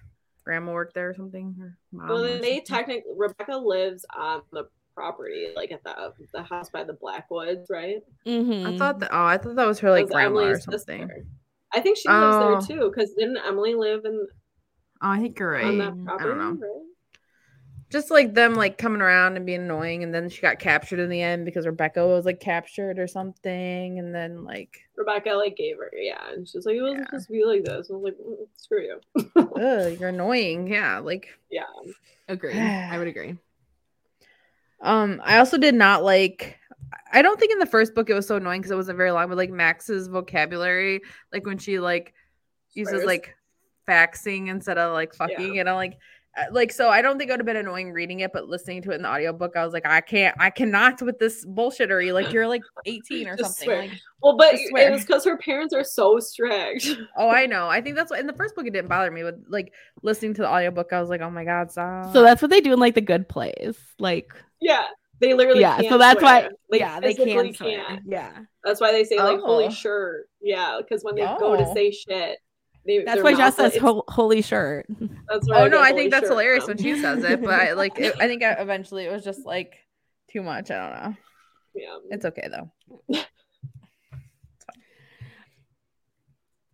[0.44, 1.56] grandma work there or something?
[1.60, 2.65] Her mom Well, then they something?
[2.65, 4.65] technically Rebecca lives on the
[5.02, 7.98] property, like at the the house by the Blackwoods, right?
[8.28, 8.76] mhm.
[8.76, 11.02] I thought that oh I thought that was her like That's grandma or something.
[11.02, 11.26] sister.
[11.74, 12.40] I think she lives Oh.
[12.40, 12.92] there too.
[12.94, 14.28] Because didn't Emily live in
[15.02, 15.66] Oh, I think you're right.
[15.66, 16.52] on that I don't know.
[16.52, 16.86] right?
[17.90, 21.10] just like them like coming around and being annoying and then she got captured in
[21.10, 25.78] the end because rebecca was like captured or something and then like Rebecca like gave
[25.78, 27.06] her, yeah, and she's like, it wasn't Yeah.
[27.08, 27.90] supposed to be like this.
[27.90, 29.00] And I was like, "Mm, screw you.
[29.56, 31.64] ugh, you're annoying yeah like Yeah,
[32.28, 32.54] agree.
[32.90, 33.38] I would agree.
[34.82, 36.58] Um i also did not like
[37.13, 39.12] i don't think in the first book it was so annoying because it wasn't very
[39.12, 42.13] long but like max's vocabulary like when she like
[42.74, 43.36] uses like
[43.88, 45.98] faxing instead of like fucking and i'm like
[46.38, 48.82] Uh, like so I don't think it would have been annoying reading it, but listening
[48.84, 52.13] to it in the audiobook, I was like, I can't, I cannot with this bullshittery.
[52.13, 53.89] Like you're like 18 or Just something.
[53.89, 53.91] Like,
[54.22, 54.88] Well, but I swear.
[54.88, 56.88] it was because her parents are so strict.
[57.17, 57.67] oh, I know.
[57.67, 60.34] I think that's what in the first book it didn't bother me, but like listening
[60.36, 62.13] to the audiobook, I was like, oh my god, stop.
[62.13, 63.78] So that's what they do in like the good plays.
[64.00, 64.86] Like yeah,
[65.20, 66.50] they literally yeah, so can't that's why.
[66.70, 67.52] Like, yeah, they can swear.
[67.52, 68.02] can't.
[68.06, 68.32] Yeah.
[68.63, 69.46] That's why they say like Oh.
[69.48, 70.28] holy shirt.
[70.39, 71.74] Yeah, because when they go to Oh.
[71.74, 72.38] say shit,
[72.86, 74.86] they, That's why Jess says it's- holy shirt.
[75.30, 76.76] That's where oh I no, I think that's hilarious from.
[76.76, 79.46] when she says it, but I like it, I think I, eventually it was just
[79.46, 79.76] like
[80.32, 80.72] too much.
[80.72, 81.15] I don't know.
[81.76, 81.98] yeah.
[82.10, 82.72] It's okay though.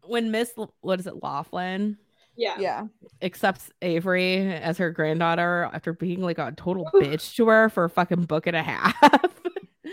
[0.03, 1.97] When Miss what is it, Laughlin
[2.37, 2.55] Yeah.
[2.59, 2.85] Yeah.
[3.21, 7.89] accepts Avery as her granddaughter after being like a total bitch to her for a
[7.89, 8.95] fucking book and a half.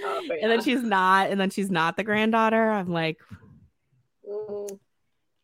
[0.07, 2.69] Oh, but And then she's not, and then she's not the granddaughter.
[2.69, 3.17] I'm like,
[4.29, 4.79] Mm,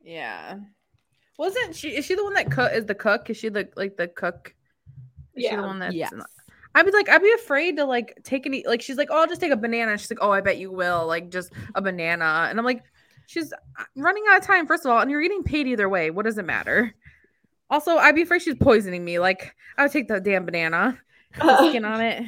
[0.02, 0.56] Yeah.
[1.38, 1.96] Wasn't she?
[1.96, 2.72] Is she the one that cook?
[2.72, 3.30] Is the cook?
[3.30, 4.54] Is she the like the cook?
[5.34, 5.66] Is she the Yeah.
[5.66, 5.94] one that's?
[5.94, 6.12] yes.
[6.74, 8.64] I'd be like, I'd be afraid to like take any.
[8.66, 9.96] Like she's like, oh, I'll just take a banana.
[9.98, 11.06] She's like, oh, I bet you will.
[11.06, 12.46] Like just a banana.
[12.48, 12.82] And I'm like,
[13.26, 14.66] she's uh, running out of time.
[14.66, 16.10] First of all, and you're getting paid either way.
[16.10, 16.94] What does it matter?
[17.70, 19.18] Also, I'd be afraid she's poisoning me.
[19.18, 20.98] Like I would take the damn banana.
[21.38, 22.24] the skin on it.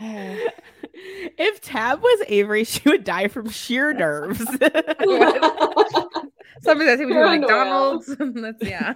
[1.38, 4.38] if Tab was Avery, she would die from sheer nerves.
[6.62, 7.38] Something that takes me to Paranoia.
[7.40, 8.06] McDonald's.
[8.18, 8.92] That's yeah.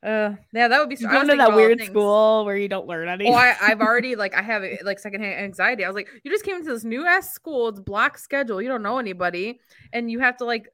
[0.00, 0.96] Uh, yeah, that would be.
[0.98, 1.90] you I go was to that about all the weird things.
[1.90, 3.32] school where you don't learn anything.
[3.34, 5.84] Oh, I, I've already like I have like secondhand anxiety.
[5.84, 7.68] I was like, you just came into this new ass school.
[7.68, 8.62] It's block schedule.
[8.62, 9.58] You don't know anybody,
[9.92, 10.68] and you have to like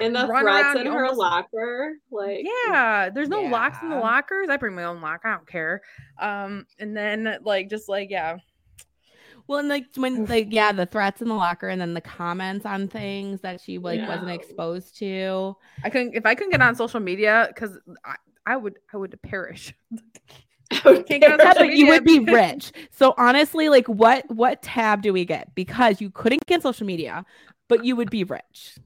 [0.00, 3.90] and the run threats around, in her almost- locker, like Yeah, there's no locks in
[3.90, 4.48] the lockers.
[4.50, 5.20] I bring my own lock.
[5.24, 5.82] I don't care.
[6.18, 8.38] Um, and then like just like yeah,
[9.46, 12.64] Well, and like when like yeah, the threats in the locker and then the comments
[12.64, 15.56] on things that she like wasn't exposed to.
[15.84, 19.20] I couldn't if I couldn't get on social media because I, I would I would
[19.22, 19.74] perish.
[20.86, 21.02] okay.
[21.02, 22.72] Can't get on Yeah, but you would be rich.
[22.90, 25.54] So honestly, like what what tab do we get?
[25.54, 27.24] Because you couldn't get social media,
[27.68, 28.78] but you would be rich.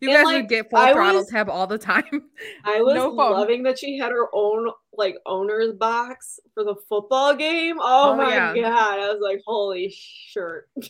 [0.00, 2.04] You And, guys like, would get full I throttle was- tab all the time.
[2.64, 7.34] I was No loving that she had her own like owner's box for the football
[7.34, 7.76] game.
[7.80, 8.54] Oh, Oh, my yeah.
[8.54, 8.98] god.
[8.98, 10.68] I was like, holy shirt.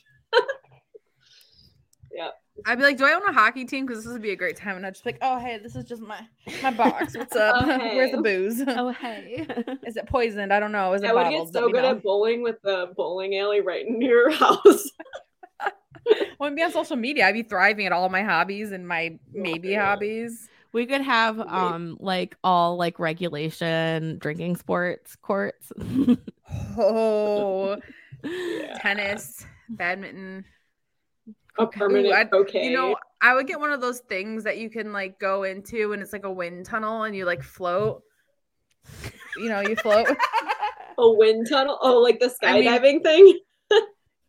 [2.13, 2.29] Yeah.
[2.65, 3.85] I'd be like, do I own a hockey team?
[3.85, 4.77] Because this would be a great time.
[4.77, 6.19] And I'd just be like, oh hey, this is just my
[6.63, 7.15] my box.
[7.15, 7.65] What's oh, up?
[7.67, 8.63] Oh, Where's the booze?
[8.67, 9.47] Oh hey.
[9.87, 10.51] Is it poisoned?
[10.55, 10.95] I don't know.
[10.95, 11.53] Is it I would bottled?
[11.53, 11.91] get so me good know.
[11.91, 14.91] at bowling with the bowling alley right near your house.
[16.39, 17.27] Wouldn't be on social media.
[17.27, 19.87] I'd be thriving at all my hobbies and my maybe yeah.
[19.87, 20.49] hobbies.
[20.73, 25.73] We could have um like all like regulation drinking sports courts.
[26.79, 27.77] Oh,
[28.25, 28.79] Yeah.
[28.79, 30.45] tennis, badminton.
[31.59, 31.79] A Okay.
[31.81, 35.19] Ooh, permanent You know, I would get one of those things that you can like
[35.19, 38.03] go into and it's like a wind tunnel and you like float.
[39.37, 40.07] You know, you float.
[40.99, 41.79] a wind tunnel.
[41.81, 43.39] Oh, like the I mean- skydiving thing.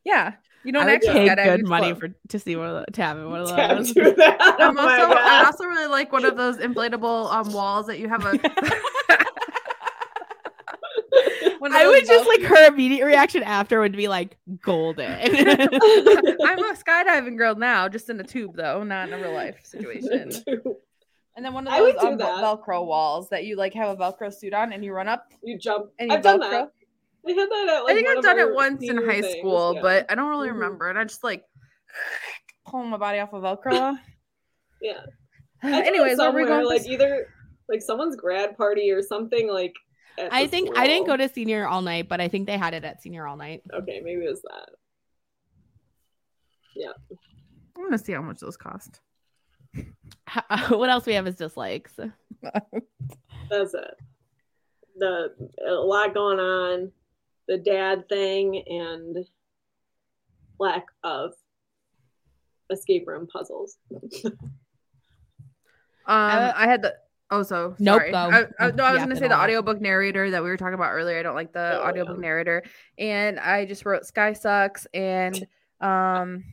[0.04, 0.34] yeah.
[0.68, 2.92] You don't I would actually pay get good money for to see one of the
[2.92, 3.94] tab in one of Tab those.
[3.94, 4.36] that.
[4.42, 8.00] Oh I'm my also, I also really like one of those inflatable um walls that
[8.00, 8.32] you have a.
[11.60, 15.10] one of I would just like her immediate reaction after would be like golden.
[15.14, 19.64] I'm a skydiving girl now, just in a tube though, not in a real life
[19.64, 20.34] situation.
[21.38, 22.18] And then one of those um.
[22.18, 25.58] Velcro walls that you like have a Velcro suit on and you run up you
[25.58, 25.92] jump.
[25.98, 26.68] and you I've Velcro.
[27.28, 29.74] They had that at like I think I've done it once in high things, school,
[29.76, 29.82] yeah.
[29.82, 30.54] but I don't really Mhm.
[30.54, 30.90] remember.
[30.90, 31.44] And I just like
[32.68, 33.98] pulling my body off of Velcro.
[34.82, 35.02] Yeah.
[35.64, 37.34] It Anyways, are we going like to either
[37.68, 39.74] like someone's grad party or something like
[40.20, 42.84] I think I didn't go to senior all night, but I think they had it
[42.84, 43.62] at senior all night.
[43.74, 44.70] Okay, maybe it was that.
[46.76, 46.92] Yeah.
[47.76, 49.00] I'm gonna see how much those cost.
[50.70, 51.94] what else we have is dislikes.
[52.42, 53.96] That's it.
[54.98, 55.30] The
[55.68, 56.92] a lot going on,
[57.48, 59.26] the dad thing, and
[60.60, 61.34] lack of
[62.72, 63.78] escape room puzzles.
[66.10, 66.96] Um, I had the
[67.32, 68.12] oh so Nope, sorry.
[68.12, 68.18] go.
[68.18, 69.44] I, I, no, I was Yap gonna say the off.
[69.44, 71.20] audiobook narrator that we were talking about earlier.
[71.20, 72.22] I don't like the Oh, audiobook yeah.
[72.22, 72.64] narrator,
[72.98, 75.46] and I just wrote Skye sucks and
[75.82, 76.46] um,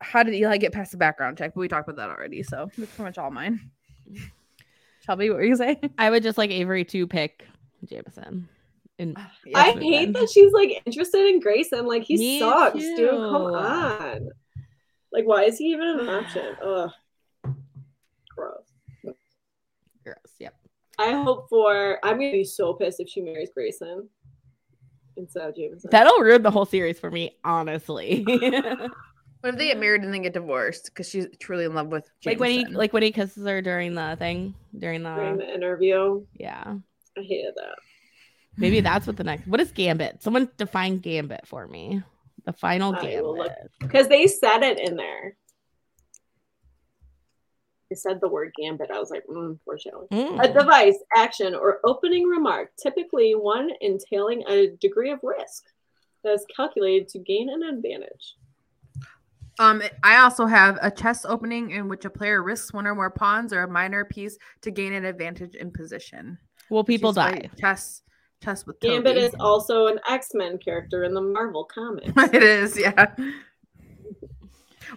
[0.00, 1.52] how did Eli get past the background check?
[1.54, 3.60] But we talked about that already, so that's pretty much all mine.
[5.04, 5.90] Shelby, what were you saying?
[5.98, 7.46] I would just like Avery to pick
[7.84, 8.48] Jameson.
[8.98, 10.12] And ah, I hate then.
[10.14, 11.86] that she's like interested in Grayson.
[11.86, 13.10] Like he Me sucks, dude.
[13.10, 14.30] Come on.
[15.12, 16.56] Like, why is he even an option?
[16.62, 16.90] Ugh.
[18.34, 19.14] Gross.
[20.04, 20.16] gross.
[20.38, 20.54] Yep.
[20.98, 24.08] I hope for I'm gonna be so pissed if she marries Grayson
[25.16, 25.90] instead of Jameson.
[25.90, 28.24] That'll ruin the whole series for me, honestly.
[28.26, 28.42] What
[29.40, 32.10] What if they get married and then get divorced because she's truly in love with
[32.24, 35.44] like when he like when he kisses her during the thing during the During the
[35.44, 36.64] the interview, yeah.
[36.66, 37.76] I hated that.
[38.56, 39.46] Maybe that's what the next.
[39.46, 40.22] What is Gambit?
[40.22, 42.02] Someone define Gambit for me.
[42.44, 43.00] The final I.
[43.02, 43.52] Gambit.
[43.80, 45.36] Because they said it in there.
[47.90, 48.90] They said the word gambit.
[48.90, 50.08] I was like, mm, foreshadowing.
[50.08, 50.42] Mm.
[50.42, 55.66] A device, action, or opening remark, typically one entailing a degree of risk
[56.24, 58.34] that is calculated to gain an advantage.
[59.58, 63.10] Um, I also have a chess opening in which a player risks one or more
[63.10, 66.38] pawns or a minor piece to gain an advantage in position.
[66.68, 67.50] Will people She's die?
[67.58, 68.02] Chess,
[68.42, 72.12] chess with Gambit is also an X Men character in the Marvel comics.
[72.32, 73.06] it is, yeah.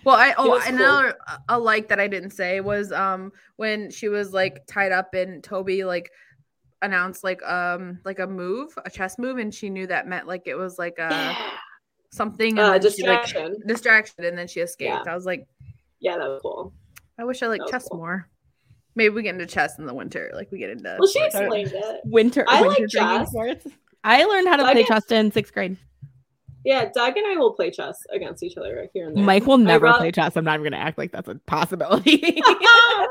[0.04, 0.76] Well, I oh was cool.
[0.76, 1.18] another
[1.48, 5.44] a like that I didn't say was um when she was like tied up and
[5.44, 6.12] Toby like
[6.82, 10.44] announced like um like a move, a chess move, and she knew that meant like
[10.46, 11.52] it was like a Yeah.
[12.12, 13.58] something Uh, then she, like, distraction.
[13.66, 15.06] distraction, and then she escaped.
[15.06, 15.12] Yeah.
[15.12, 15.48] I was like,
[16.00, 16.74] Yeah, that was cool.
[17.18, 17.98] I wish I like chess cool.
[17.98, 18.30] more.
[19.00, 20.96] Maybe we get into chess in the winter, like we get into.
[21.00, 22.02] Well, she like, explained it.
[22.06, 22.46] Winter.
[22.48, 23.30] I winter like chess.
[23.30, 23.68] sports.
[24.04, 25.78] I learned how to I play get- chess in sixth grade.
[26.66, 29.24] Yeah, Doug and I will play chess against each other right here and there.
[29.24, 30.36] Mike will never brought- play chess.
[30.36, 32.22] I'm not even gonna act like that's a possibility.
[32.46, 33.08] I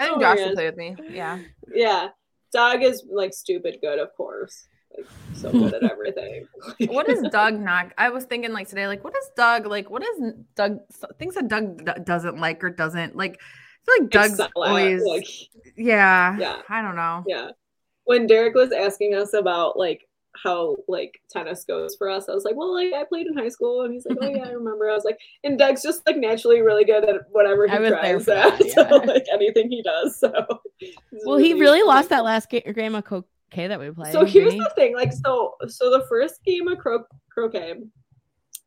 [0.00, 0.48] think Oh, Josh man.
[0.48, 0.96] will play with me.
[1.10, 1.38] Yeah.
[1.72, 2.08] Yeah,
[2.52, 4.66] Doug is like stupid good, of course.
[4.96, 6.46] Like so good at everything.
[6.88, 7.92] what is Doug not?
[7.96, 9.88] I was thinking like today, like what is Doug like?
[9.88, 10.80] What is Doug
[11.18, 13.40] things that Doug d- doesn't like or doesn't like?
[13.88, 15.26] I feel like Doug's always like
[15.76, 16.62] yeah, Yeah.
[16.68, 17.24] I don't know.
[17.26, 17.50] yeah.
[18.04, 20.08] When Derek was asking us about like
[20.42, 23.48] how like tennis goes for us, I was like, well, like I played in high
[23.48, 24.90] school, and he's like, oh yeah, I remember.
[24.90, 27.90] I was like, and Doug's just like naturally really good at whatever he I was
[27.90, 30.18] there tries at, that, so like anything he does.
[30.18, 30.32] So
[31.24, 34.12] well, he really lost that last ga- game of croquet that we played.
[34.12, 34.58] So here's he?
[34.58, 37.74] the thing, like so so the first game of cro- croquet,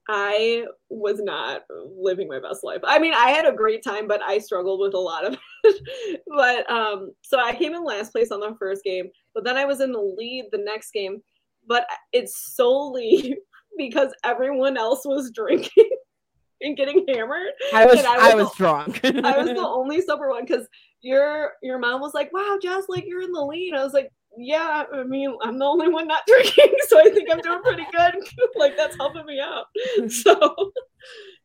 [0.07, 1.63] I was not
[1.97, 2.81] living my best life.
[2.83, 6.21] I mean, I had a great time, but I struggled with a lot of it.
[6.27, 9.65] but um so I came in last place on the first game, but then I
[9.65, 11.21] was in the lead the next game,
[11.67, 13.35] but it's solely
[13.77, 15.89] because everyone else was drinking
[16.61, 17.51] and getting hammered.
[17.73, 19.01] I was I I was, was the- drunk.
[19.03, 20.67] I was the only sober one because
[21.01, 24.11] your your mom was like, "Wow, Jess, like you're in the lead." I was like,
[24.37, 27.85] "Yeah, I mean, I'm the only one not drinking, so I think I'm doing pretty
[27.91, 28.15] good.
[28.55, 29.65] like that's helping me out."
[30.09, 30.71] So,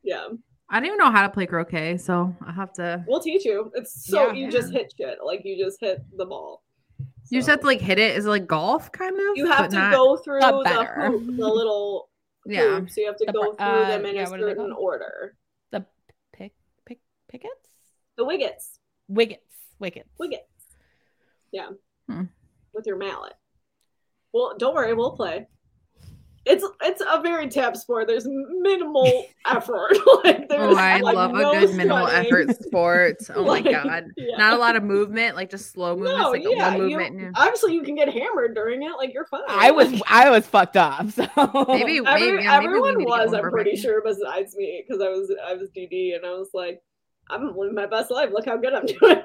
[0.02, 0.26] yeah,
[0.68, 3.04] I don't even know how to play croquet, so I have to.
[3.08, 3.70] we'll teach you.
[3.74, 4.32] It's so Yeah.
[4.32, 6.62] you just hit shit, like you just hit the ball.
[7.30, 8.16] You just have to like hit it.
[8.16, 9.36] Is it like golf kind of?
[9.36, 12.08] You have but to not- go through the hoop, the little
[12.46, 12.80] Yeah.
[12.80, 12.94] hoops.
[12.96, 14.50] So you have to The go through uh, them in yeah, a what are they
[14.54, 15.36] certain order.
[15.70, 15.84] the
[16.32, 16.52] pick
[16.86, 17.68] pick pickets
[18.16, 18.78] The wiggets,
[19.08, 19.42] wiggets
[19.78, 20.08] wiggets.
[20.18, 20.44] wiggets.
[21.52, 21.68] Yeah,
[22.08, 22.24] Hmm.
[22.74, 23.34] With your mallet.
[24.32, 25.46] Well, don't worry, we'll play.
[26.46, 28.06] It's it's a very tap sport.
[28.08, 29.92] There's minimal effort.
[30.24, 33.18] like there's Oh, I like, love no a good minimal effort sport.
[33.34, 34.38] Oh Like, my god, yeah.
[34.38, 36.96] not a lot of movement, like just slow movements, No, like yeah, a one you,
[36.96, 37.36] movement.
[37.36, 38.92] obviously you can get hammered during it.
[38.96, 39.42] Like you're fine.
[39.48, 41.10] I was I was fucked up.
[41.10, 41.26] So
[41.68, 43.34] Maybe, every- maybe, yeah, maybe everyone need to get was.
[43.34, 43.76] I'm pretty Brittany.
[43.76, 46.80] sure besides me because I was I was DD and I was like,
[47.28, 48.30] I'm living my best life.
[48.32, 49.22] Look how good I'm doing.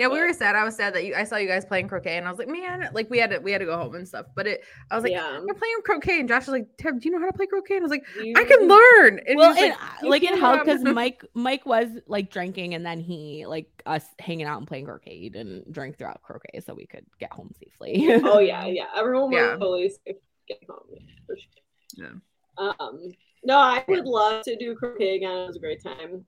[0.00, 0.56] Yeah, we were sad.
[0.56, 1.14] I was sad that you.
[1.14, 3.38] I saw you guys playing croquet, and I was like, man, like we had to,
[3.38, 4.24] we had to go home and stuff.
[4.34, 5.38] But it, I was like, yeah.
[5.38, 7.76] we're playing croquet, and Josh was like, Tab, do you know how to play croquet?
[7.76, 9.20] And I was like, You- I can learn.
[9.26, 12.98] And well, he was like it helped because Mike Mike was like drinking, and then
[12.98, 15.18] he like us hanging out and playing croquet.
[15.18, 18.08] He didn't drink throughout croquet, so we could get home safely.
[18.24, 18.86] Oh yeah, yeah.
[18.96, 19.52] Everyone was Yeah.
[19.52, 20.16] totally safe
[20.48, 20.80] getting home.
[21.28, 22.16] Sure.
[22.58, 22.72] Yeah.
[22.80, 23.12] Um,
[23.44, 25.40] no, I would love to do croquet again.
[25.40, 26.24] It was a great time.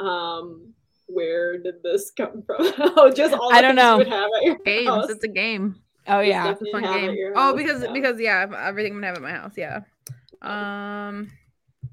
[0.00, 0.74] Um,
[1.08, 2.56] where did this come from?
[2.78, 3.98] oh, just all the I don't know.
[3.98, 4.88] would have at your games.
[4.88, 5.10] house.
[5.10, 5.76] It's a game.
[6.06, 7.14] oh Just yeah, definitely Fun game.
[7.14, 7.92] your Oh, because yeah.
[7.92, 9.52] because yeah, everything I'm gonna have at my house.
[9.56, 9.80] Yeah.
[10.42, 11.30] Um.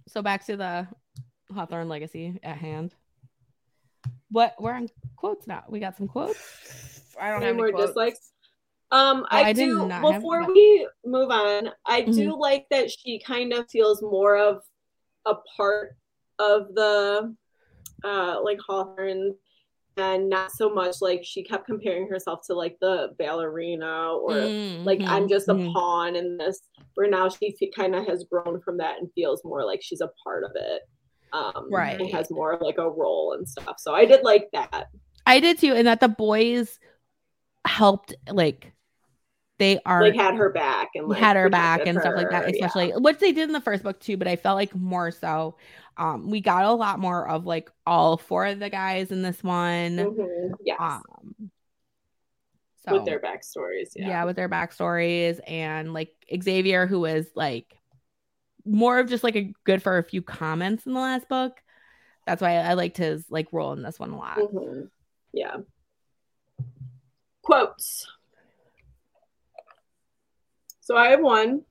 [0.07, 0.87] so back to the
[1.53, 2.93] Hawthorne legacy at hand.
[4.29, 5.63] What we're on quotes now.
[5.69, 6.39] We got some quotes.
[7.19, 7.87] I don't Any have more quotes.
[7.87, 8.31] dislikes.
[8.91, 9.87] Um, Oh, I, I do.
[10.01, 12.39] Before we move on, I do Mm-hmm.
[12.39, 14.61] like that she kind of feels more of
[15.25, 15.95] a part
[16.39, 17.35] of the,
[18.03, 19.35] uh, like Hawthorne,
[19.97, 24.33] and not so much like she kept comparing herself to like the ballerina or
[24.83, 25.09] like Mm-hmm.
[25.09, 25.71] I'm just a Mm-hmm.
[25.73, 26.59] Pawn in this.
[26.95, 30.11] Where now she kind of has grown from that and feels more like she's a
[30.23, 30.81] part of it.
[31.33, 31.99] Um, Right.
[31.99, 33.75] And has more of like a role and stuff.
[33.79, 34.87] So I did like that.
[35.25, 36.79] I did too, and that the boys
[37.65, 38.73] helped like
[39.57, 42.43] they are Like had her back and like had her back and stuff like that,
[42.43, 42.65] her, yeah.
[42.65, 44.17] especially which they did in the first book too.
[44.17, 45.55] But I felt like more so,
[45.97, 49.43] um, we got a lot more of like all four of the guys in this
[49.43, 49.97] one.
[49.97, 50.77] Mhm, Yes.
[50.79, 51.51] Um,
[52.85, 53.91] so with their backstories.
[53.95, 54.07] yeah.
[54.07, 54.23] Yeah.
[54.25, 57.77] with their backstories and like Xavier, who is like
[58.65, 61.61] more of just like a good for a few comments in the last book.
[62.25, 64.37] That's why I liked his like role in this one a lot.
[64.37, 64.89] Mhm.
[65.33, 65.57] Yeah.
[67.41, 68.07] Quotes.
[70.81, 71.63] So I have one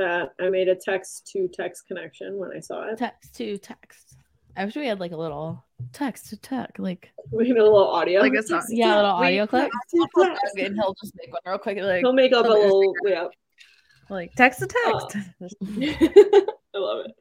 [0.00, 2.98] that I made a text to text connection when I saw it.
[2.98, 4.16] Text to text.
[4.56, 7.86] I wish we had like a little text to text, like We need a little
[7.86, 8.20] audio.
[8.22, 8.64] Like a song.
[8.70, 9.70] yeah, a little We- audio clip.
[9.70, 10.56] Text to Doug text.
[10.58, 12.94] and he'll just make one real quick, like He'll make up a on little.
[13.04, 13.28] Yeah.
[14.08, 15.08] like text to Oh.
[15.10, 15.28] text.
[16.74, 17.12] I love it.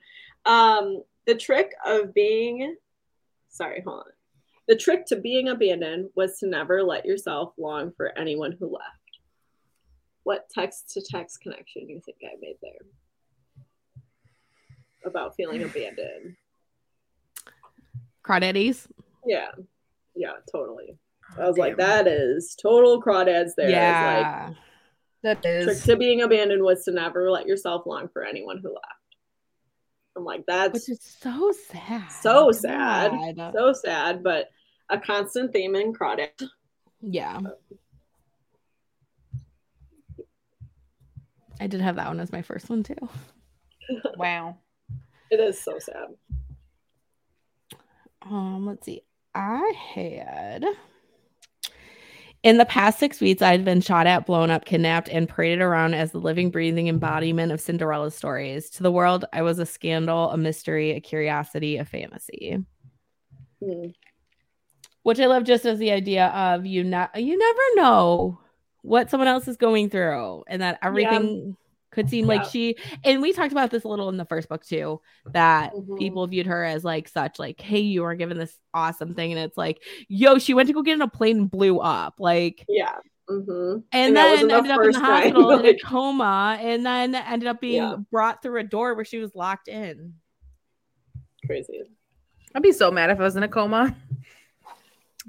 [0.46, 2.76] Um, the trick of being,
[3.50, 4.06] sorry, hold on.
[4.68, 8.99] The trick to being abandoned was to never let yourself long for anyone who left.
[10.24, 12.72] What text to text connection do you think I made there
[15.06, 16.36] about feeling abandoned?
[18.24, 18.88] Crawdaddies.
[19.26, 19.50] Yeah,
[20.16, 20.98] yeah, totally.
[21.38, 21.66] I was Damn.
[21.66, 23.68] like, that is total crawdads there.
[23.70, 24.54] It's Like, Yeah.
[25.24, 28.86] that trick to being abandoned was to never let yourself long for anyone who left.
[30.18, 32.12] I'm like, that's Which is so sad.
[32.12, 33.12] So sad.
[33.36, 33.54] God.
[33.56, 34.50] so sad, but
[34.90, 36.30] a constant theme in crawdad.
[37.02, 37.40] Yeah.
[41.60, 42.96] I did have that one as my first one too.
[44.18, 44.58] wow.
[45.30, 46.08] It is so sad.
[48.22, 49.02] Um, let's see.
[49.36, 50.66] I had
[52.42, 55.94] in the past six weeks, I'd been shot at, blown up, kidnapped, and paraded around
[55.94, 58.70] as the living, breathing embodiment of Cinderella stories.
[58.72, 62.58] To the world, I was a scandal, a mystery, a curiosity, a fantasy.
[63.64, 63.88] Hmm.
[65.04, 68.40] Which I love just as the idea of you not you never know
[68.82, 71.56] what someone else is going through and that everything
[71.92, 74.64] could seem like she and we talked about this a little in the first book
[74.64, 75.02] too
[75.34, 75.98] that Mhm.
[75.98, 79.42] people viewed her as like such like hey you are given this awesome thing and
[79.42, 82.64] it's like yo she went to go get in a plane and blew up like
[82.70, 82.94] Yeah.
[83.28, 86.58] hmm and, And then the ended up in the first time, hospital in a coma
[86.62, 87.96] and then ended up being Yeah.
[88.12, 90.14] brought through a door where she was locked in
[91.48, 91.82] Crazy.
[92.54, 93.96] I'd be so mad if I was in a coma.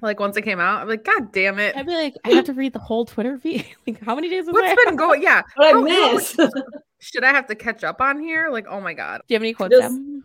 [0.03, 1.77] Like once it came out, I'm like, God damn it.
[1.77, 4.47] i'd be like i have to read the whole twitter feed like how many days
[4.47, 5.21] was What's there been going?
[5.23, 5.43] Yeah.
[5.57, 6.37] What I How- how- miss.
[7.01, 8.51] Should I have to catch up on here?
[8.51, 9.23] Like, oh my god.
[9.27, 10.25] do you have any quotes Just- Em?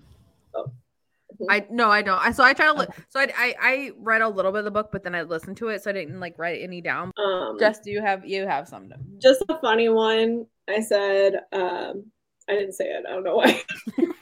[1.49, 2.17] I no, I don't.
[2.17, 2.89] I so I try to look.
[3.09, 5.57] So I, I I read a little bit of the book, but then I listened
[5.57, 7.11] to it, so I didn't like write any down.
[7.17, 8.89] um, Just do you have you have some?
[9.17, 10.45] just a funny one.
[10.69, 12.05] I said, um,
[12.49, 13.03] I didn't say it.
[13.05, 13.61] I don't know why.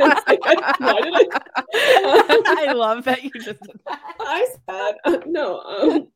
[0.02, 0.80] I didn't say it.
[0.80, 2.64] Why did I?
[2.68, 4.00] I love that you just did that.
[4.20, 6.08] I said, uh, no, um,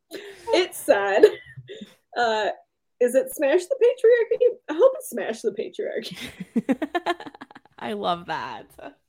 [0.55, 1.24] it said,
[2.16, 2.51] uh,
[3.01, 4.57] is it smash the patriarchy?
[4.70, 7.26] I hope it smash the patriarchy.
[7.78, 8.66] I love that.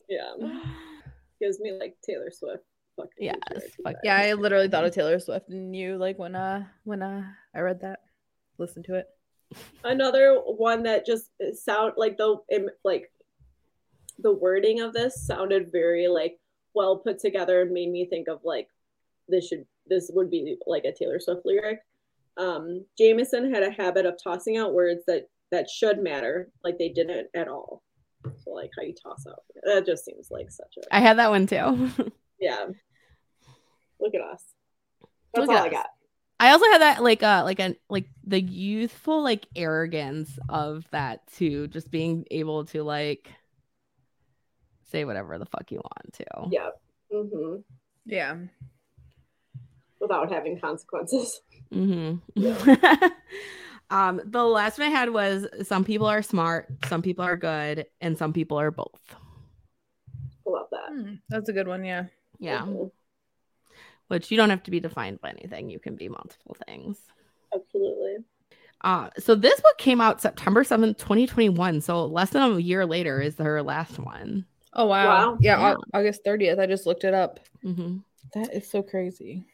[0.09, 0.33] Yeah.
[1.39, 2.63] Gives me like Taylor Swift.
[2.95, 3.37] fucking Yes,
[3.83, 3.95] fuck.
[4.03, 7.23] Yeah, I literally thought of Taylor Swift and you like when uh when uh
[7.55, 7.99] I read that,
[8.57, 9.07] listened to it.
[9.83, 12.37] Another one that just sound like the
[12.83, 13.11] like
[14.19, 16.39] the wording of this sounded very like
[16.73, 18.67] well put together and made me think of like
[19.27, 21.79] this should this would be like a Taylor Swift lyric.
[22.37, 26.89] Um, Jameson had a habit of tossing out words that that should matter, like they
[26.89, 27.83] didn't at all.
[28.43, 31.29] So like how you toss out that just seems like such a I had that
[31.29, 31.89] one too.
[32.39, 32.65] yeah.
[33.99, 34.43] Look at us.
[35.33, 35.73] That's Look all I us.
[35.73, 35.87] got.
[36.39, 41.25] I also had that like uh like a like the youthful like arrogance of that
[41.27, 43.29] too, just being able to like
[44.93, 46.25] say whatever the fuck you want to.
[46.51, 46.69] Yeah.
[47.11, 47.55] Mm-hmm.
[48.05, 48.37] Yeah.
[49.99, 51.41] Without having consequences.
[51.73, 53.05] Mm-hmm.
[53.89, 57.87] um, the last one I had was some people are smart, some people are good,
[57.99, 59.01] and some people are both.
[60.45, 60.89] I love that.
[60.89, 61.83] Hmm, that's a good one.
[61.83, 62.05] Yeah.
[62.39, 62.91] Yeah, Mhm.
[64.07, 65.69] which you don't have to be defined by anything.
[65.69, 66.97] You can be multiple things.
[67.53, 68.17] Absolutely.
[68.81, 71.79] Uh, so this book came out September 7th, 2021.
[71.79, 74.45] So less than a year later is her last one.
[74.75, 75.07] Oh wow.
[75.07, 75.37] Wow.
[75.39, 75.75] Yeah, Yeah.
[75.93, 76.59] August thirtieth.
[76.59, 77.39] I just looked it up.
[77.61, 77.97] hmm
[78.33, 79.45] That is so crazy.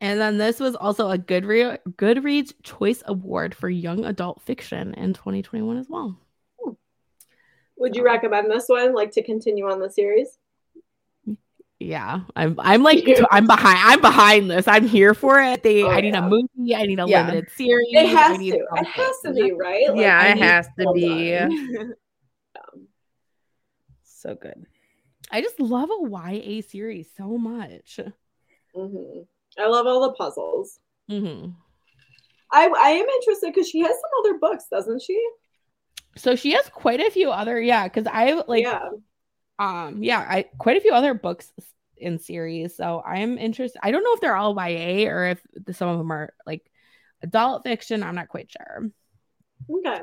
[0.00, 4.94] And then this was also a Good Goodre- Goodreads Choice Award for Young Adult Fiction
[4.94, 6.16] in 2021 as well.
[7.78, 10.38] Would you recommend this one, like to continue on the series?
[11.80, 14.68] Yeah, I'm I'm like I'm behind I'm behind this.
[14.68, 15.64] I'm here for it.
[15.64, 16.26] They Oh, I need yeah.
[16.26, 16.74] a movie.
[16.76, 17.26] I need a Yeah.
[17.26, 17.86] limited series.
[17.90, 18.58] It has need to.
[18.76, 19.88] It has to be, right?
[19.88, 21.30] Like, yeah, I it need- has to be.
[21.30, 21.94] done.
[24.18, 24.66] So good.
[25.30, 28.00] I just love a YA series so much.
[28.74, 29.26] Mhm.
[29.58, 30.80] I love all the puzzles.
[31.08, 31.50] hmm
[32.50, 35.22] I I am interested because she has some other books, doesn't she?
[36.16, 38.88] So she has quite a few other yeah, because I like yeah.
[39.58, 41.52] um yeah I quite a few other books
[41.96, 42.76] in series.
[42.76, 43.80] So I'm interested.
[43.84, 46.68] I don't know if they're all YA or if the, some of them are like
[47.22, 48.02] adult fiction.
[48.02, 48.90] I'm not quite sure.
[49.70, 50.00] Okay.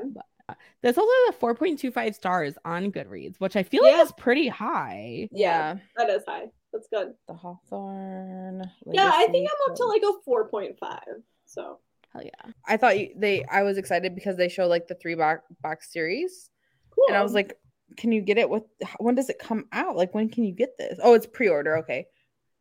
[0.82, 5.28] This also has a 4.25 stars on Goodreads, which I feel like is pretty high.
[5.32, 5.76] Yeah.
[5.96, 6.46] That is high.
[6.72, 7.14] That's good.
[7.26, 8.70] The Hawthorne.
[8.92, 10.98] Yeah, I think I'm up to like a 4.5.
[11.46, 11.78] So
[12.12, 12.52] Hell yeah.
[12.66, 13.44] I thought you, they.
[13.44, 16.50] I was excited because they show like the three box box series,
[16.90, 17.04] cool.
[17.08, 17.58] and I was like,
[17.96, 18.48] "Can you get it?
[18.48, 18.62] With
[18.98, 19.96] when does it come out?
[19.96, 20.98] Like when can you get this?
[21.02, 21.76] Oh, it's pre order.
[21.78, 22.06] Okay,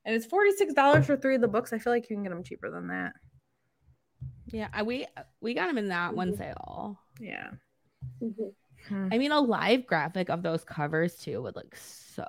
[0.03, 1.71] and it's forty six dollars for three of the books.
[1.71, 3.13] I feel like you can get them cheaper than that.
[4.47, 5.05] Yeah, I, we
[5.41, 6.38] we got them in that one Mhm.
[6.38, 6.99] sale.
[7.19, 7.51] Yeah.
[8.21, 8.53] Mhm.
[8.87, 9.09] Hmm.
[9.11, 12.23] I mean, a live graphic of those covers too would look so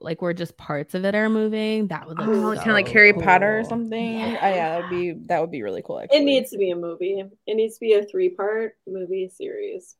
[0.00, 1.88] like where just parts of it are moving.
[1.88, 4.18] That would look Oh, so kind of like Harry Potter or something.
[4.18, 4.38] Yeah.
[4.42, 6.00] Oh, yeah, that'd be that would be really cool.
[6.00, 7.22] Actually, it needs to be a movie.
[7.46, 9.96] It needs to be a three part movie series.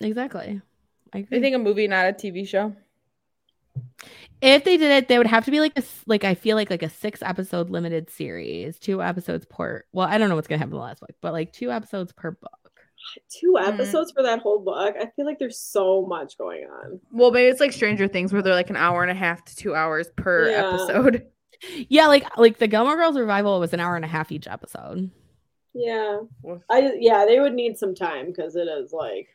[0.00, 0.60] Exactly.
[1.12, 1.40] I I agree.
[1.40, 2.74] think a movie, not a TV show.
[4.42, 6.56] if they did it, they would have to be like a s- like I feel
[6.56, 9.84] like like a six episode limited series, two episodes per.
[9.92, 12.12] Well, I don't know what's gonna happen in the last book, but like two episodes
[12.12, 12.65] per book.
[13.28, 13.68] Two Mm.
[13.68, 14.94] episodes for that whole book.
[15.00, 17.00] I feel like there's so much going on.
[17.10, 19.56] Well, maybe it's like Stranger Things, where they're like an hour and a half to
[19.56, 20.68] two hours per Yeah.
[20.74, 21.26] episode.
[21.88, 25.10] Yeah, like like the Gilmore Girls revival was an hour and a half each episode.
[25.72, 26.18] Yeah.
[26.68, 29.28] I yeah, they would need some time because it is like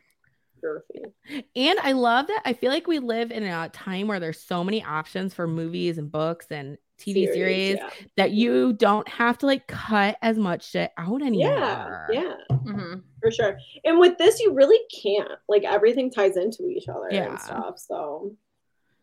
[0.63, 1.11] girthy.
[1.55, 4.63] And I love that I feel like we live in a time where there's so
[4.63, 7.89] many options for movies and books and TV series, yeah.
[8.17, 12.07] that you don't have to like cut as much shit out anymore.
[12.11, 13.57] Yeah, yeah, hmm for sure.
[13.83, 15.39] And with this, you really can't.
[15.47, 17.29] Like everything ties into each other Yeah.
[17.29, 17.77] and stuff.
[17.79, 18.35] So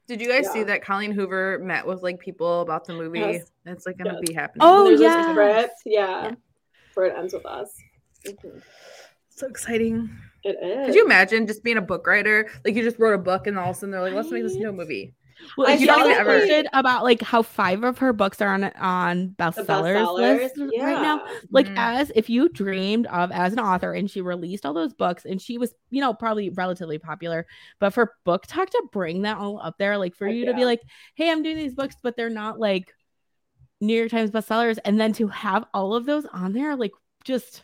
[0.09, 0.53] Did you guys Yeah.
[0.53, 3.19] see that Colleen Hoover met with like people about the movie?
[3.21, 3.53] Yes.
[3.67, 4.23] It's like gonna Yes.
[4.27, 4.61] be happening.
[4.63, 5.31] Oh, yeah.
[5.31, 6.35] a yeah, Yeah.
[6.93, 7.77] for it ends with us.
[8.27, 8.63] Mhm.
[9.29, 10.11] so exciting.
[10.43, 10.87] It is.
[10.87, 12.49] Could you imagine just being a book writer?
[12.65, 14.43] Like you just wrote a book and all of a sudden they're like, let's make
[14.43, 15.15] this into a movie.
[15.57, 19.31] Well, I you don't posted about like how five of her books are on on
[19.39, 20.85] bestsellers bestsellers, list yeah.
[20.85, 21.25] right now.
[21.51, 21.75] Like Mhm.
[21.77, 25.41] as if you dreamed of as an author and she released all those books and
[25.41, 27.47] she was, you know, probably relatively popular,
[27.79, 30.81] but for BookTok to bring that all up there, like for you to be like,
[31.15, 32.93] hey, I'm doing these books, but they're not like
[33.81, 36.93] New York Times bestsellers, and then to have all of those on there, like
[37.25, 37.63] just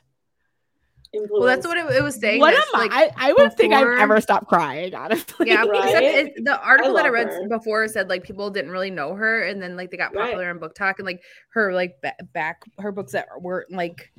[1.30, 2.40] Well, that's what it, it was saying.
[2.40, 3.10] what am like, I?
[3.16, 5.48] I would think I've ever stopped crying, honestly.
[5.48, 5.84] Yeah, Right?
[5.84, 6.04] except
[6.38, 7.48] it, the article that I read her.
[7.48, 10.24] before said like people didn't really know her, and then like they got Right.
[10.26, 11.94] popular in BookTok, and like her like
[12.32, 14.10] back her books that weren't like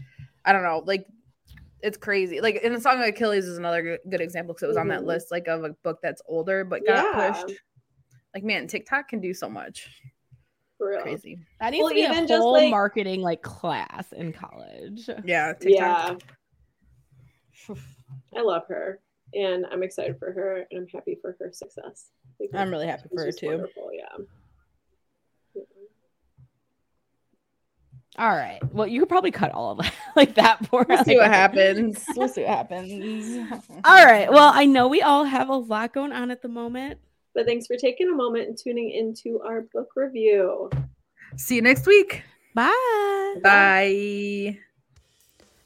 [0.46, 1.06] I don't know like
[1.82, 2.42] it's crazy.
[2.42, 4.88] Like in the song of Achilles is another good, good example because it was on
[4.88, 5.06] that Mhm.
[5.08, 7.32] list like of a book that's older but got Yeah.
[7.32, 7.60] pushed.
[8.34, 9.88] Like man, TikTok can do so much.
[10.78, 11.02] For real.
[11.04, 11.38] Crazy.
[11.62, 15.08] That needs Well, to be a even just, whole like- marketing like class in college.
[15.24, 15.70] Yeah, TikTok.
[15.70, 16.16] Yeah,
[18.36, 19.00] I love her,
[19.34, 22.10] and I'm excited for her, and I'm happy for her success.
[22.54, 23.48] I'm really happy for her too.
[23.48, 24.24] Wonderful, yeah.
[28.18, 28.60] All right.
[28.74, 31.06] Well, you could probably cut all of that like that for We'll us.
[31.06, 32.04] see what happens.
[32.16, 33.52] We'll see what happens.
[33.84, 34.32] All right.
[34.32, 37.00] Well, I know we all have a lot going on at the moment.
[37.34, 40.70] But thanks for taking a moment and tuning into our book review.
[41.36, 42.24] See you next week.
[42.54, 43.36] Bye.
[43.44, 44.60] Bye.